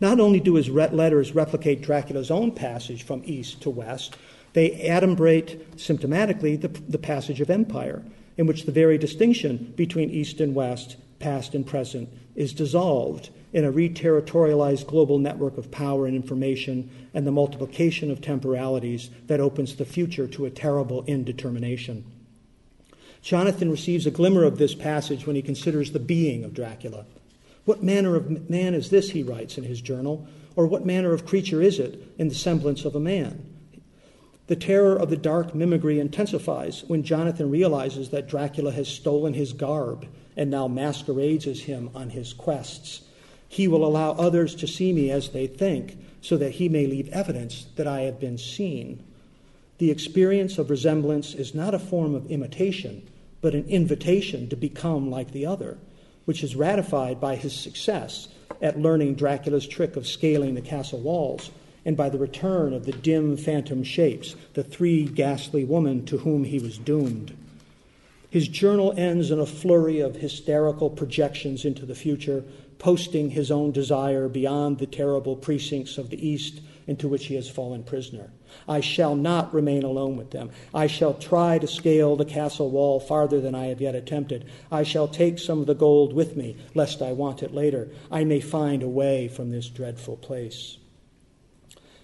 [0.03, 4.17] Not only do his letters replicate Dracula's own passage from east to west,
[4.51, 8.03] they adumbrate symptomatically the, the passage of empire
[8.35, 13.63] in which the very distinction between East and West, past and present, is dissolved in
[13.63, 19.77] a reterritorialized global network of power and information and the multiplication of temporalities that opens
[19.77, 22.03] the future to a terrible indetermination.
[23.21, 27.05] Jonathan receives a glimmer of this passage when he considers the being of Dracula.
[27.65, 31.25] What manner of man is this, he writes in his journal, or what manner of
[31.25, 33.49] creature is it in the semblance of a man?
[34.47, 39.53] The terror of the dark mimicry intensifies when Jonathan realizes that Dracula has stolen his
[39.53, 40.05] garb
[40.35, 43.01] and now masquerades as him on his quests.
[43.47, 47.07] He will allow others to see me as they think, so that he may leave
[47.09, 49.03] evidence that I have been seen.
[49.77, 53.07] The experience of resemblance is not a form of imitation,
[53.41, 55.77] but an invitation to become like the other.
[56.25, 58.29] Which is ratified by his success
[58.61, 61.51] at learning Dracula's trick of scaling the castle walls
[61.85, 66.45] and by the return of the dim phantom shapes, the three ghastly women to whom
[66.45, 67.35] he was doomed.
[68.29, 72.43] His journal ends in a flurry of hysterical projections into the future,
[72.79, 77.49] posting his own desire beyond the terrible precincts of the East into which he has
[77.49, 78.31] fallen prisoner.
[78.67, 80.51] I shall not remain alone with them.
[80.73, 84.45] I shall try to scale the castle wall farther than I have yet attempted.
[84.71, 87.89] I shall take some of the gold with me, lest I want it later.
[88.11, 90.77] I may find a way from this dreadful place.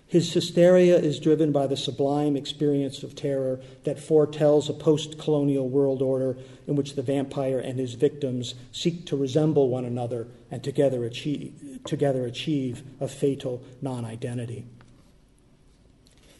[0.09, 5.69] His hysteria is driven by the sublime experience of terror that foretells a post colonial
[5.69, 6.35] world order
[6.65, 11.79] in which the vampire and his victims seek to resemble one another and together achieve,
[11.85, 14.65] together achieve a fatal non identity.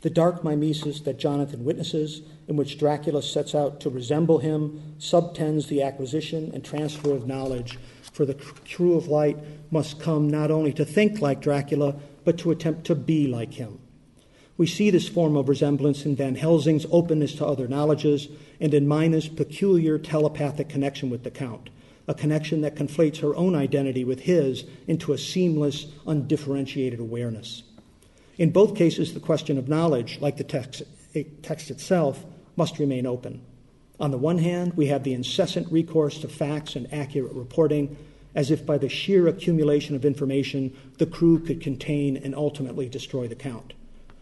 [0.02, 5.68] The dark mimesis that Jonathan witnesses, in which Dracula sets out to resemble him, subtends
[5.68, 7.78] the acquisition and transfer of knowledge,
[8.14, 9.38] for the crew of light
[9.70, 11.96] must come not only to think like Dracula,
[12.30, 13.80] but to attempt to be like him.
[14.56, 18.28] We see this form of resemblance in Van Helsing's openness to other knowledges
[18.60, 21.72] and in Mina's peculiar telepathic connection with the Count,
[22.08, 27.64] a connection that conflates her own identity with his into a seamless, undifferentiated awareness.
[28.38, 30.84] In both cases, the question of knowledge, like the text,
[31.16, 32.24] eh, text itself,
[32.56, 33.42] must remain open.
[34.00, 37.98] On the one hand, we have the incessant recourse to facts and accurate reporting
[38.36, 43.28] as if by the sheer accumulation of information the crew could contain and ultimately destroy
[43.28, 43.74] the count.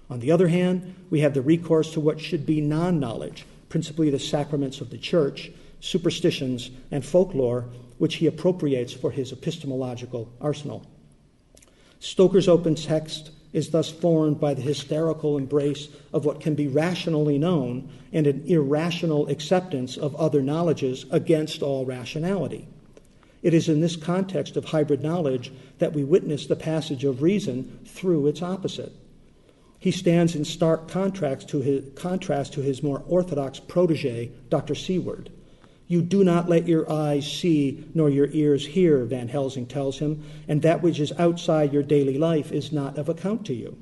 [0.09, 4.09] On the other hand, we have the recourse to what should be non knowledge, principally
[4.09, 5.51] the sacraments of the church,
[5.81, 7.65] superstitions, and folklore,
[7.97, 10.85] which he appropriates for his epistemological arsenal.
[11.99, 17.37] Stoker's open text is thus formed by the hysterical embrace of what can be rationally
[17.37, 22.67] known and an irrational acceptance of other knowledges against all rationality.
[23.47, 27.79] It is in this context of hybrid knowledge that we witness the passage of reason
[27.85, 28.91] through its opposite.
[29.79, 34.75] He stands in stark contrast to his, contrast to his more orthodox protege, Dr.
[34.75, 35.29] Seward.
[35.87, 40.25] You do not let your eyes see nor your ears hear, Van Helsing tells him,
[40.49, 43.77] and that which is outside your daily life is not of account to you.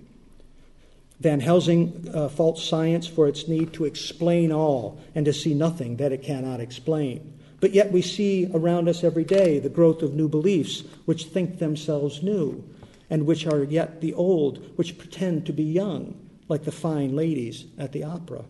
[1.19, 5.95] Van Helsing uh, faults science for its need to explain all and to see nothing
[5.95, 7.31] that it cannot explain.
[7.65, 11.57] But yet we see around us every day the growth of new beliefs which think
[11.57, 12.63] themselves new,
[13.09, 16.15] and which are yet the old, which pretend to be young,
[16.47, 18.45] like the fine ladies at the opera.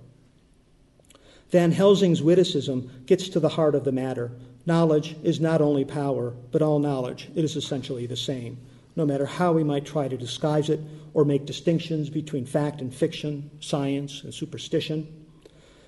[1.49, 4.33] Van Helsing's witticism gets to the heart of the matter.
[4.65, 7.29] Knowledge is not only power, but all knowledge.
[7.35, 8.57] It is essentially the same,
[8.97, 10.81] no matter how we might try to disguise it
[11.13, 15.24] or make distinctions between fact and fiction, science and superstition.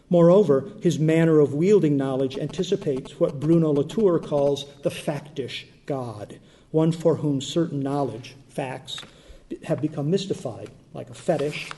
[0.09, 6.39] Moreover, his manner of wielding knowledge anticipates what Bruno Latour calls the factish God,
[6.71, 8.99] one for whom certain knowledge, facts,
[9.65, 11.71] have become mystified, like a fetish,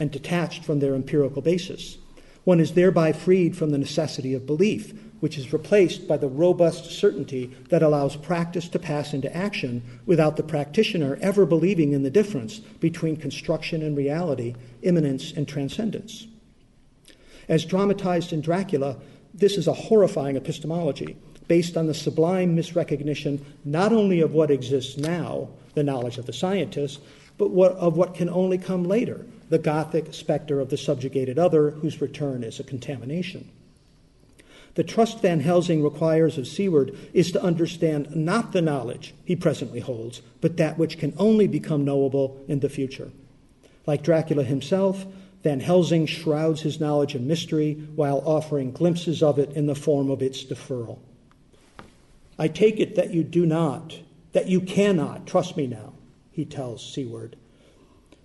[0.00, 1.98] and detached from their empirical basis.
[2.44, 6.90] One is thereby freed from the necessity of belief, which is replaced by the robust
[6.90, 12.10] certainty that allows practice to pass into action without the practitioner ever believing in the
[12.10, 16.26] difference between construction and reality, immanence and transcendence.
[17.48, 18.96] As dramatized in Dracula,
[19.34, 21.16] this is a horrifying epistemology
[21.48, 26.32] based on the sublime misrecognition not only of what exists now, the knowledge of the
[26.32, 27.00] scientist,
[27.38, 31.70] but what, of what can only come later, the Gothic specter of the subjugated other
[31.70, 33.48] whose return is a contamination.
[34.74, 39.80] The trust Van Helsing requires of Seward is to understand not the knowledge he presently
[39.80, 43.10] holds, but that which can only become knowable in the future.
[43.86, 45.06] Like Dracula himself,
[45.46, 50.10] Van Helsing shrouds his knowledge in mystery while offering glimpses of it in the form
[50.10, 50.98] of its deferral.
[52.36, 53.96] I take it that you do not,
[54.32, 55.92] that you cannot trust me now,
[56.32, 57.36] he tells Seward,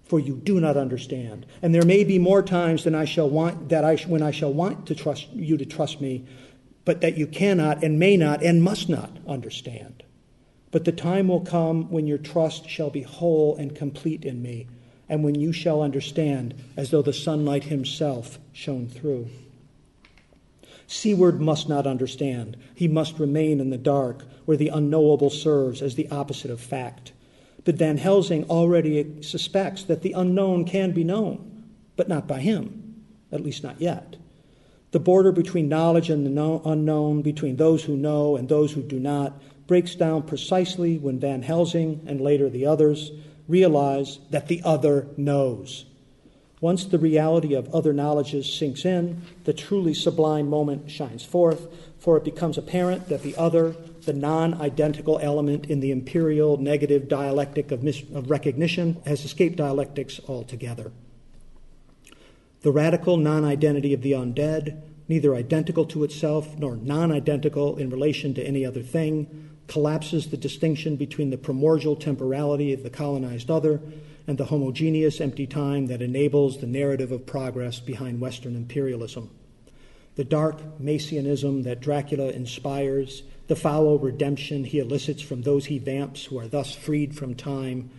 [0.03, 1.45] for you do not understand.
[1.61, 4.51] And there may be more times than I shall want that I when I shall
[4.51, 6.25] want to trust you to trust me,
[6.85, 10.01] but that you cannot and may not and must not understand.
[10.71, 14.65] But the time will come when your trust shall be whole and complete in me
[15.11, 19.27] and when you shall understand, as though the sunlight himself shone through.
[20.87, 22.55] Seward must not understand.
[22.73, 27.11] He must remain in the dark, where the unknowable serves as the opposite of fact.
[27.65, 31.65] But Van Helsing already suspects that the unknown can be known,
[31.97, 33.03] but not by him,
[33.33, 34.15] at least not yet.
[34.91, 38.97] The border between knowledge and the unknown, between those who know and those who do
[38.97, 43.11] not, breaks down precisely when Van Helsing, and later the others,
[43.51, 45.85] realize that the other knows.
[46.61, 51.67] Once the reality of other knowledges sinks in, the truly sublime moment shines forth,
[51.99, 53.75] for it becomes apparent that the other,
[54.05, 59.57] the non identical element in the imperial negative dialectic of, mis- of recognition has escaped
[59.57, 60.91] dialectics altogether.
[62.61, 67.89] The radical non identity of the undead, neither identical to itself nor non identical in
[67.89, 73.49] relation to any other thing, collapses the distinction between the primordial temporality of the colonized
[73.49, 73.79] other
[74.27, 79.29] and the homogeneous empty time that enables the narrative of progress behind Western imperialism.
[80.17, 86.25] The dark Messianism that Dracula inspires, the foul redemption he elicits from those he vamps
[86.25, 87.89] who are thus freed from time,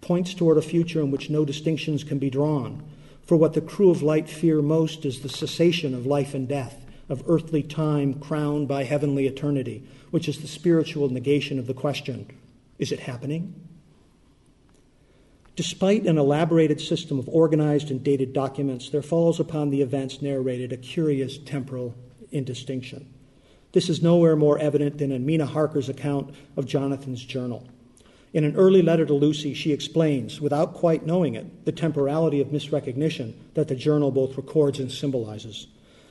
[0.00, 2.82] points toward a future in which no distinctions can be drawn.
[3.26, 6.86] For what the crew of light fear most is the cessation of life and death,
[7.10, 12.26] of earthly time crowned by heavenly eternity, which is the spiritual negation of the question
[12.78, 13.54] is it happening?
[15.56, 20.72] Despite an elaborated system of organized and dated documents, there falls upon the events narrated
[20.72, 21.96] a curious temporal
[22.30, 23.12] indistinction.
[23.72, 27.66] This is nowhere more evident than in Mina Harker's account of Jonathan's journal.
[28.32, 32.48] In an early letter to Lucy, she explains, without quite knowing it, the temporality of
[32.48, 35.66] misrecognition that the journal both records and symbolizes.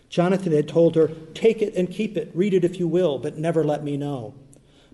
[0.09, 3.37] Jonathan had told her, Take it and keep it, read it if you will, but
[3.37, 4.33] never let me know.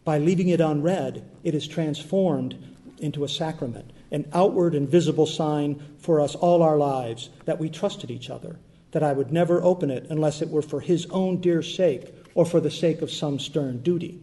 [0.04, 2.58] By leaving it unread, it is transformed
[3.00, 7.70] into a sacrament, an outward and visible sign for us all our lives that we
[7.70, 8.60] trusted each other,
[8.92, 12.46] that I would never open it unless it were for his own dear sake or
[12.46, 14.20] for the sake of some stern duty.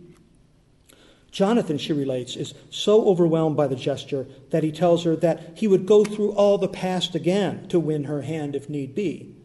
[1.31, 5.69] Jonathan, she relates, is so overwhelmed by the gesture that he tells her that he
[5.69, 9.37] would go through all the past again to win her hand if need be.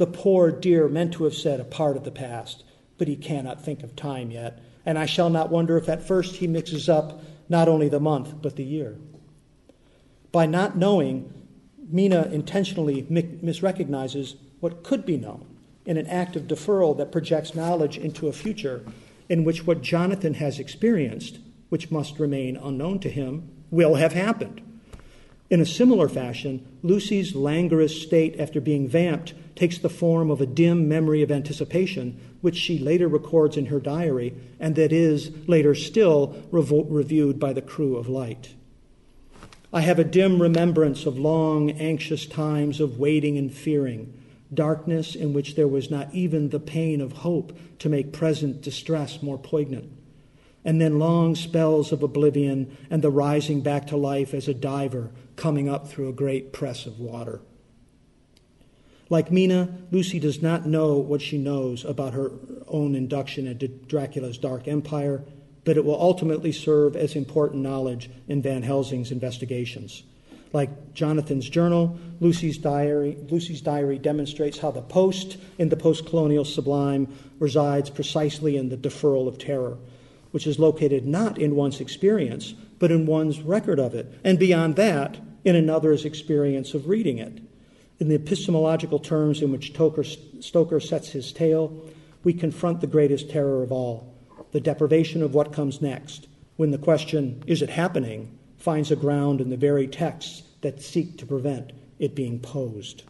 [0.00, 2.64] The poor dear meant to have said a part of the past,
[2.96, 6.36] but he cannot think of time yet, and I shall not wonder if at first
[6.36, 8.96] he mixes up not only the month, but the year.
[10.32, 11.30] By not knowing,
[11.86, 15.44] Mina intentionally misrecognizes what could be known
[15.84, 18.82] in an act of deferral that projects knowledge into a future
[19.28, 24.62] in which what Jonathan has experienced, which must remain unknown to him, will have happened.
[25.50, 30.46] In a similar fashion, Lucy's languorous state after being vamped takes the form of a
[30.46, 35.74] dim memory of anticipation, which she later records in her diary, and that is later
[35.74, 38.54] still revo- reviewed by the crew of Light.
[39.72, 44.14] I have a dim remembrance of long, anxious times of waiting and fearing,
[44.54, 49.20] darkness in which there was not even the pain of hope to make present distress
[49.20, 49.90] more poignant
[50.64, 55.10] and then long spells of oblivion and the rising back to life as a diver
[55.36, 57.40] coming up through a great press of water.
[59.08, 62.30] Like Mina, Lucy does not know what she knows about her
[62.68, 65.24] own induction into Dracula's dark empire,
[65.64, 70.04] but it will ultimately serve as important knowledge in Van Helsing's investigations.
[70.52, 76.44] Like Jonathan's journal, Lucy's diary, Lucy's diary demonstrates how the post in the post colonial
[76.44, 77.08] sublime
[77.38, 79.76] resides precisely in the deferral of terror,
[80.30, 84.76] which is located not in one's experience, but in one's record of it, and beyond
[84.76, 87.40] that, in another's experience of reading it.
[87.98, 91.88] In the epistemological terms in which Stoker sets his tale,
[92.24, 94.14] we confront the greatest terror of all
[94.52, 96.26] the deprivation of what comes next,
[96.56, 101.16] when the question, is it happening, finds a ground in the very texts that seek
[101.16, 103.04] to prevent it being posed.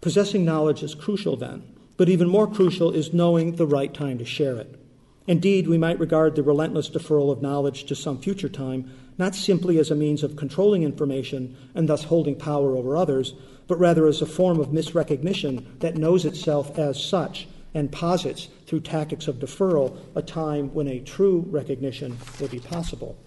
[0.00, 1.62] Possessing knowledge is crucial then,
[1.98, 4.80] but even more crucial is knowing the right time to share it.
[5.26, 9.78] Indeed, we might regard the relentless deferral of knowledge to some future time not simply
[9.78, 13.34] as a means of controlling information and thus holding power over others,
[13.66, 18.80] but rather as a form of misrecognition that knows itself as such and posits, through
[18.80, 23.18] tactics of deferral, a time when a true recognition will be possible.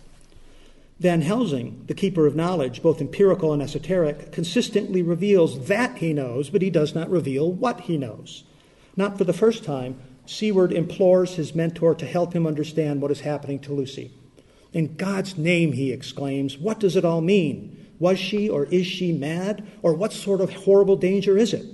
[0.99, 6.49] Van Helsing, the keeper of knowledge, both empirical and esoteric, consistently reveals that he knows,
[6.49, 8.43] but he does not reveal what he knows.
[8.95, 13.21] Not for the first time, Seward implores his mentor to help him understand what is
[13.21, 14.11] happening to Lucy.
[14.73, 17.77] In God's name, he exclaims, what does it all mean?
[17.99, 19.65] Was she or is she mad?
[19.81, 21.65] Or what sort of horrible danger is it?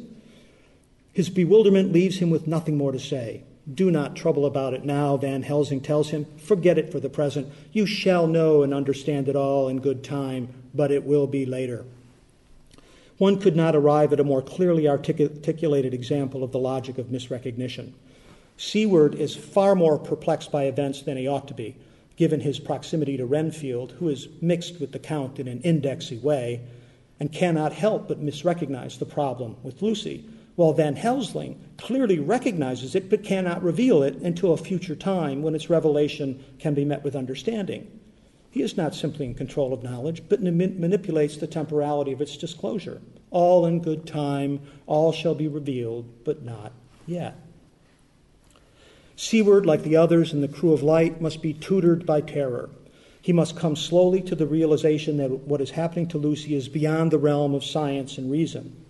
[1.13, 3.43] His bewilderment leaves him with nothing more to say.
[3.71, 6.25] Do not trouble about it now, Van Helsing tells him.
[6.37, 7.51] Forget it for the present.
[7.71, 11.85] You shall know and understand it all in good time, but it will be later.
[13.17, 17.93] One could not arrive at a more clearly articulated example of the logic of misrecognition.
[18.57, 21.75] Seward is far more perplexed by events than he ought to be,
[22.15, 26.61] given his proximity to Renfield, who is mixed with the Count in an indexy way,
[27.19, 30.23] and cannot help but misrecognize the problem with Lucy,
[30.55, 35.55] while Van Helsing clearly recognizes it but cannot reveal it until a future time when
[35.55, 37.96] its revelation can be met with understanding.
[38.49, 43.01] He is not simply in control of knowledge, but manipulates the temporality of its disclosure.
[43.29, 46.71] All in good time, all shall be revealed, but not
[47.05, 47.35] yet.
[49.15, 52.69] Seward, like the others in the crew of light, must be tutored by terror.
[53.21, 57.11] He must come slowly to the realization that what is happening to Lucy is beyond
[57.11, 58.85] the realm of science and reason.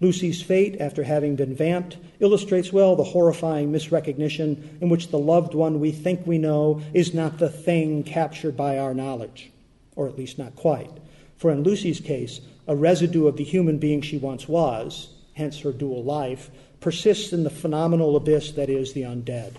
[0.00, 5.54] Lucy's fate, after having been vamped, illustrates well the horrifying misrecognition in which the loved
[5.54, 9.50] one we think we know is not the thing captured by our knowledge,
[9.94, 10.90] or at least not quite.
[11.36, 15.72] For in Lucy's case, a residue of the human being she once was, hence her
[15.72, 19.54] dual life, persists in the phenomenal abyss that is the undead.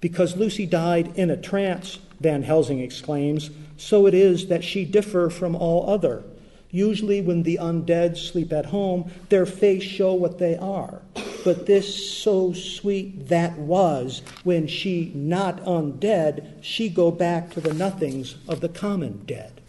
[0.00, 5.28] Because Lucy died in a trance, Van Helsing exclaims, so it is that she differ
[5.30, 6.24] from all other
[6.70, 11.02] Usually, when the undead sleep at home, their face show what they are.
[11.44, 17.74] But this so sweet that was, when she not undead, she go back to the
[17.74, 19.60] nothings of the common dead.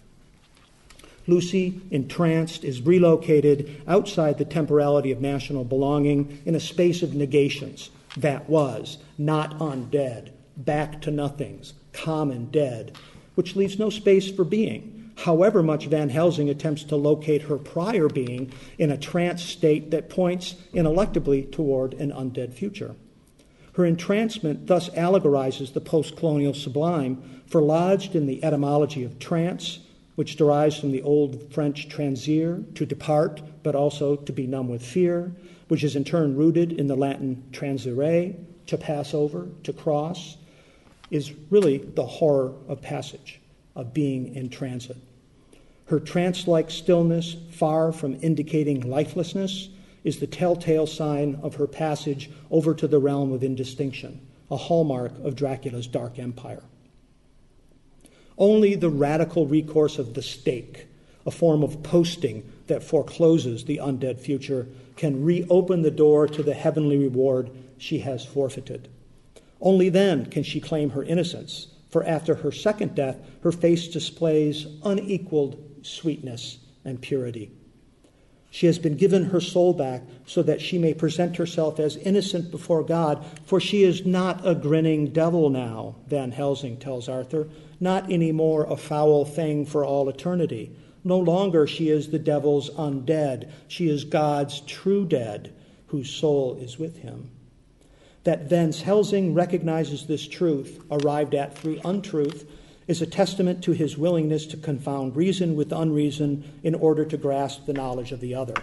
[1.27, 7.89] Lucy, entranced, is relocated outside the temporality of national belonging in a space of negations.
[8.17, 12.97] That was, not undead, back to nothings, common dead,
[13.35, 14.90] which leaves no space for being
[15.21, 20.09] however much Van Helsing attempts to locate her prior being in a trance state that
[20.09, 22.95] points ineluctably toward an undead future.
[23.73, 29.79] Her entrancement thus allegorizes the post colonial sublime, for lodged in the etymology of trance,
[30.15, 34.83] which derives from the old French transire, to depart, but also to be numb with
[34.83, 35.31] fear,
[35.67, 38.35] which is in turn rooted in the Latin transire,
[38.67, 40.37] to pass over, to cross,
[41.11, 43.39] is really the horror of passage,
[43.75, 44.97] of being in transit.
[45.91, 49.67] Her trance like stillness, far from indicating lifelessness,
[50.05, 55.11] is the telltale sign of her passage over to the realm of indistinction, a hallmark
[55.21, 56.63] of Dracula's dark empire.
[58.37, 60.87] Only the radical recourse of the stake,
[61.25, 66.53] a form of posting that forecloses the undead future, can reopen the door to the
[66.53, 68.87] heavenly reward she has forfeited.
[69.59, 74.67] Only then can she claim her innocence, for after her second death, her face displays
[74.85, 77.51] unequaled sweetness, and purity.
[78.53, 82.51] She has been given her soul back so that she may present herself as innocent
[82.51, 87.47] before God, for she is not a grinning devil now, Van Helsing tells Arthur,
[87.79, 90.75] not any more a foul thing for all eternity.
[91.03, 95.53] No longer she is the devil's undead, she is God's true dead,
[95.87, 97.31] whose soul is with him.
[98.25, 102.45] That Van Helsing recognizes this truth, arrived at through untruth,
[102.87, 107.65] is a testament to his willingness to confound reason with unreason in order to grasp
[107.65, 108.55] the knowledge of the other.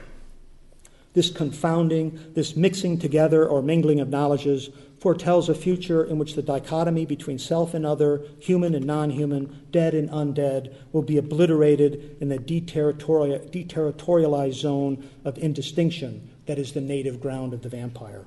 [1.15, 6.43] This confounding, this mixing together or mingling of knowledges foretells a future in which the
[6.43, 12.17] dichotomy between self and other, human and non human, dead and undead, will be obliterated
[12.21, 18.27] in the deterritorialized zone of indistinction that is the native ground of the vampire.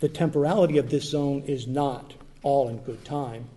[0.00, 3.48] The temporality of this zone is not all in good time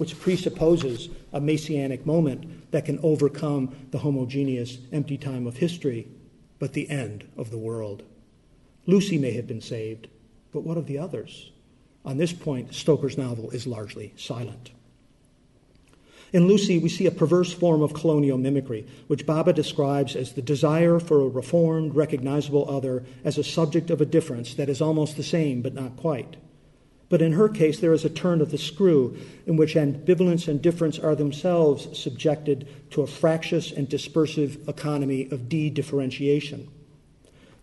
[0.00, 6.08] which presupposes a messianic moment that can overcome the homogeneous empty time of history,
[6.58, 8.02] but the end of the world.
[8.86, 10.08] Lucy may have been saved,
[10.52, 11.52] but what of the others?
[12.02, 14.70] On this point, Stoker's novel is largely silent.
[16.32, 20.40] In Lucy, we see a perverse form of colonial mimicry, which Bhabha describes as the
[20.40, 25.18] desire for a reformed, recognizable other as a subject of a difference that is almost
[25.18, 26.38] the same but not quite.
[27.10, 30.62] But in her case, there is a turn of the screw in which ambivalence and
[30.62, 36.68] difference are themselves subjected to a fractious and dispersive economy of de differentiation.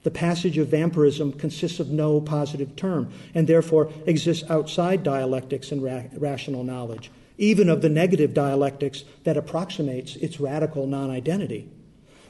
[0.04, 5.82] The passage of vampirism consists of no positive term and therefore exists outside dialectics and
[5.82, 11.70] ra- rational knowledge, even of the negative dialectics that approximates its radical non identity.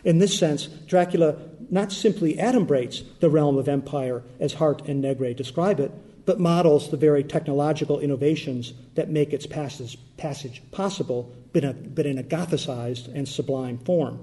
[0.03, 1.35] In this sense, Dracula
[1.71, 5.91] not simply adumbrates the realm of empire as Hardt and Negri describe it,
[6.27, 11.73] but models the very technological innovations that make its passage, passage possible, but in, a,
[11.73, 14.19] but in a gothicized and sublime form.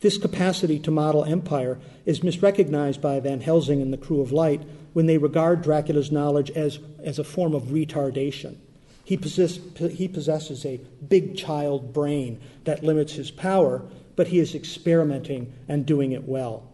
[0.00, 4.60] This capacity to model empire is misrecognized by Van Helsing and the crew of Light
[4.92, 8.56] when they regard Dracula's knowledge as, as a form of retardation.
[9.04, 13.86] He, possess, he possesses a big child brain that limits his power,
[14.16, 16.71] but he is experimenting and doing it well.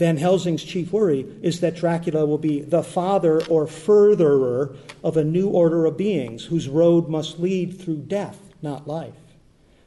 [0.00, 4.74] Van Helsing's chief worry is that Dracula will be the father or furtherer
[5.04, 9.12] of a new order of beings whose road must lead through death, not life.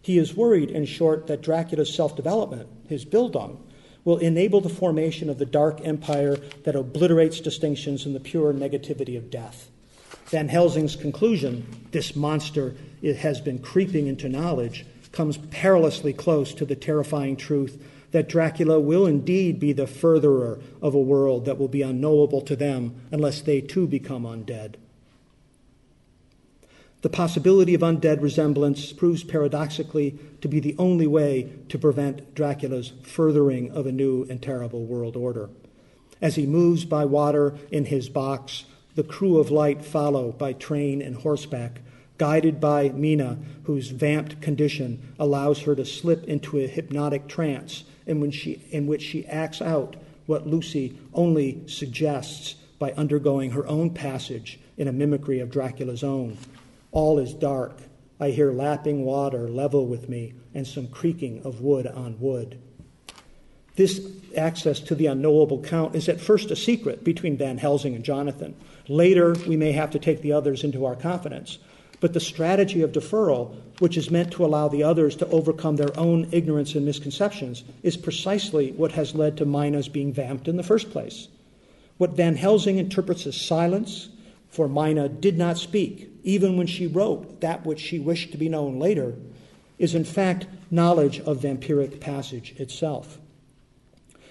[0.04, 3.58] He is worried, in short, that Dracula's self development, his Bildung,
[4.06, 9.18] will enable the formation of the dark empire that obliterates distinctions in the pure negativity
[9.18, 9.72] of death.
[10.28, 16.66] Van Helsing's conclusion, this monster it has been creeping into knowledge, comes perilously close to
[16.66, 17.84] the terrifying truth
[18.14, 22.56] that Dracula will indeed be the furtherer of a world that will be unknowable to
[22.56, 24.76] them unless they too become undead.
[27.02, 32.94] The possibility of undead resemblance proves paradoxically to be the only way to prevent Dracula's
[33.02, 35.50] furthering of a new and terrible world order.
[36.22, 41.02] As he moves by water in his box, the crew of light follow by train
[41.02, 41.82] and horseback,
[42.20, 48.20] guided by Mina, whose vamped condition allows her to slip into a hypnotic trance in,
[48.20, 49.96] when she, in which she acts out
[50.26, 56.38] what Lucy only suggests by undergoing her own passage in a mimicry of Dracula's own.
[56.92, 57.78] All is dark.
[58.20, 62.60] I hear lapping water level with me and some creaking of wood on wood.
[63.76, 68.04] This access to the unknowable count is at first a secret between Van Helsing and
[68.04, 68.56] Jonathan.
[68.88, 71.58] Later, we may have to take the others into our confidence.
[72.04, 75.98] But the strategy of deferral, which is meant to allow the others to overcome their
[75.98, 80.64] own ignorance and misconceptions, is precisely what has led to Mina's being vamped in the
[80.64, 81.30] first place.
[81.98, 84.10] What Van Helsing interprets as silence,
[84.50, 88.50] for Mina did not speak, even when she wrote that which she wished to be
[88.50, 89.16] known later,
[89.80, 93.18] is in fact knowledge of vampiric passage itself.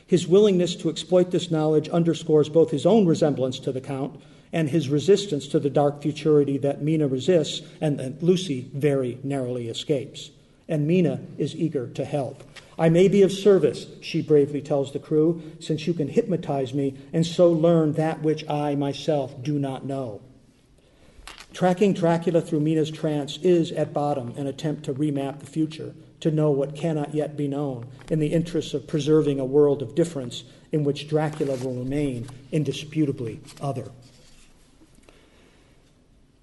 [0.06, 4.20] His willingness to exploit this knowledge underscores both his own resemblance to the Count
[4.52, 9.68] and his resistance to the dark futurity that Mina resists and that Lucy very narrowly
[9.68, 10.30] escapes.
[10.68, 12.42] And Mina is eager to help.
[12.78, 16.94] I may be of service, she bravely tells the crew, since you can hypnotize me
[17.12, 20.20] and so learn that which I myself do not know.
[21.52, 26.30] Tracking Dracula through Mina's trance is, at bottom, an attempt to remap the future, to
[26.30, 30.44] know what cannot yet be known, in the interests of preserving a world of difference
[30.70, 33.90] in which Dracula will remain indisputably other.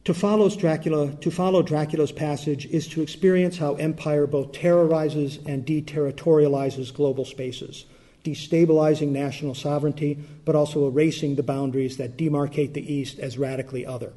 [0.10, 5.64] To follow Dracula, to follow Dracula's passage is to experience how empire both terrorizes and
[5.64, 7.86] deterritorializes global spaces,
[8.24, 14.12] destabilizing national sovereignty, but also erasing the boundaries that demarcate the East as radically other.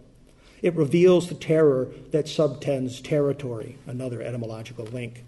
[0.63, 5.23] It reveals the terror that subtends territory, another etymological link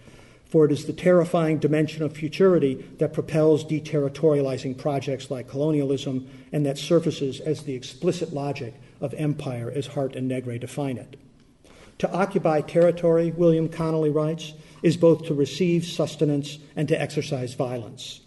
[0.55, 6.65] for it is the terrifying dimension of futurity that propels deterritorializing projects like colonialism and
[6.65, 11.17] that surfaces as the explicit logic of empire as Hardt and Negri define it.
[11.99, 18.21] To occupy territory, William Connolly writes, is both to receive sustenance and to exercise violence.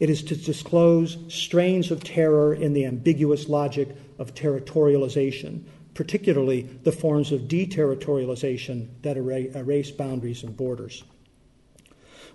[0.00, 6.92] It is to disclose strains of terror in the ambiguous logic of territorialization, particularly the
[6.92, 11.04] forms of deterritorialization that erase boundaries and borders.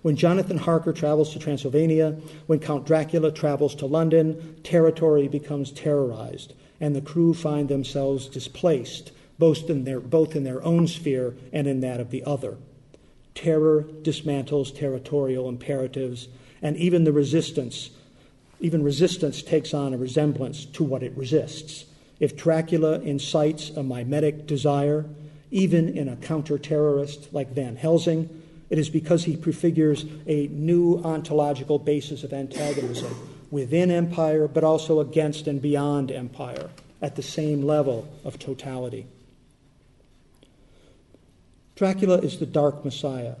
[0.04, 6.52] When Jonathan Harker travels to Transylvania, when Count Dracula travels to London, territory becomes terrorized,
[6.78, 11.66] and the crew find themselves displaced, both in their, both in their own sphere and
[11.66, 12.58] in that of the other.
[13.34, 16.28] Terror dismantles territorial imperatives,
[16.60, 17.88] and even the resistance,
[18.60, 21.86] even resistance takes on a resemblance to what it resists.
[22.20, 25.06] If Dracula incites a mimetic desire,
[25.50, 31.00] even in a counter terrorist like Van Helsing, it is because he prefigures a new
[31.04, 33.14] ontological basis of antagonism
[33.50, 39.06] within empire, but also against and beyond empire at the same level of totality.
[41.76, 43.34] Dracula is the dark Messiah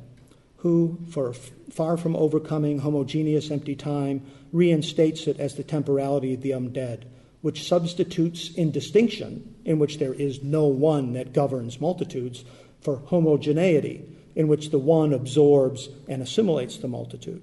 [0.64, 1.34] who, for
[1.70, 7.02] far from overcoming homogeneous empty time, reinstates it as the temporality of the undead,
[7.42, 12.46] which substitutes indistinction, in which there is no one that governs multitudes,
[12.80, 17.42] for homogeneity, in which the one absorbs and assimilates the multitude.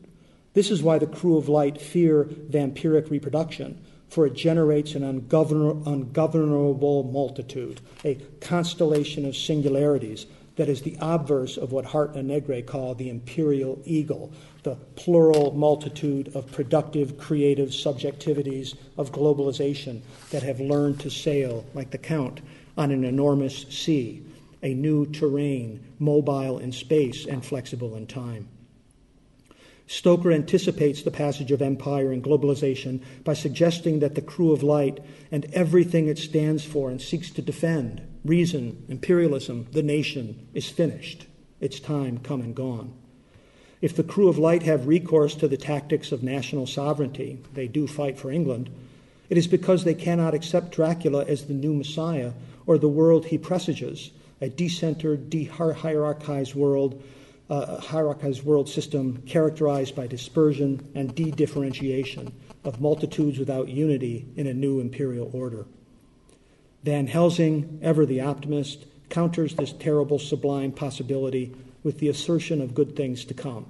[0.54, 3.80] This is why the crew of light fear vampiric reproduction,
[4.10, 10.26] for it generates an ungovern- ungovernable multitude, a constellation of singularities
[10.58, 14.34] that is the obverse of what Hardt and Negri call the imperial eagle,
[14.64, 21.92] the plural multitude of productive, creative subjectivities of globalization that have learned to sail, like
[21.92, 22.42] the Count,
[22.78, 24.24] on an enormous sea
[24.64, 28.48] a new terrain, mobile in space and flexible in time.
[29.88, 35.02] Stoker anticipates the passage of empire and globalization by suggesting that the crew of light
[35.32, 41.26] and everything it stands for and seeks to defend reason, imperialism, the nation is finished.
[41.60, 42.94] Its time come and gone.
[43.82, 47.88] If the crew of light have recourse to the tactics of national sovereignty, they do
[47.88, 48.70] fight for England,
[49.30, 52.34] it is because they cannot accept Dracula as the new Messiah
[52.68, 54.12] or the world he presages,
[54.42, 57.02] a decentered, de-hierarchized world,
[57.50, 62.34] uh, hierarchized world system characterized by dispersion and de-differentiation
[62.64, 65.66] of multitudes without unity in a new imperial order.
[66.84, 72.96] Van Helsing, ever the optimist, counters this terrible, sublime possibility with the assertion of good
[72.96, 73.66] things to come.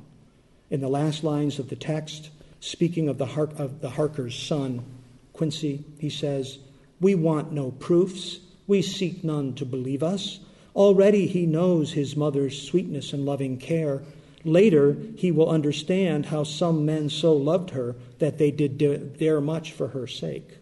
[0.69, 2.29] In the last lines of the text,
[2.61, 4.85] speaking of the, Har- of the Harker's son,
[5.33, 6.59] Quincy, he says,
[7.01, 8.39] We want no proofs.
[8.67, 10.39] We seek none to believe us.
[10.75, 14.03] Already he knows his mother's sweetness and loving care.
[14.43, 19.71] Later, he will understand how some men so loved her that they did dare much
[19.71, 20.57] for her sake.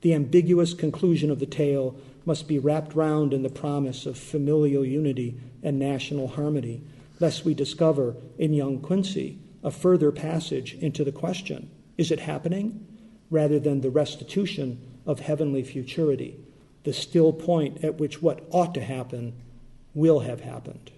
[0.00, 4.84] The ambiguous conclusion of the tale must be wrapped round in the promise of familial
[4.84, 6.82] unity and national harmony,
[7.20, 12.86] lest we discover in young Quincy a further passage into the question is it happening?
[13.30, 16.36] rather than the restitution of heavenly futurity,
[16.88, 19.34] the still point at which what ought to happen
[19.92, 20.90] will have happened.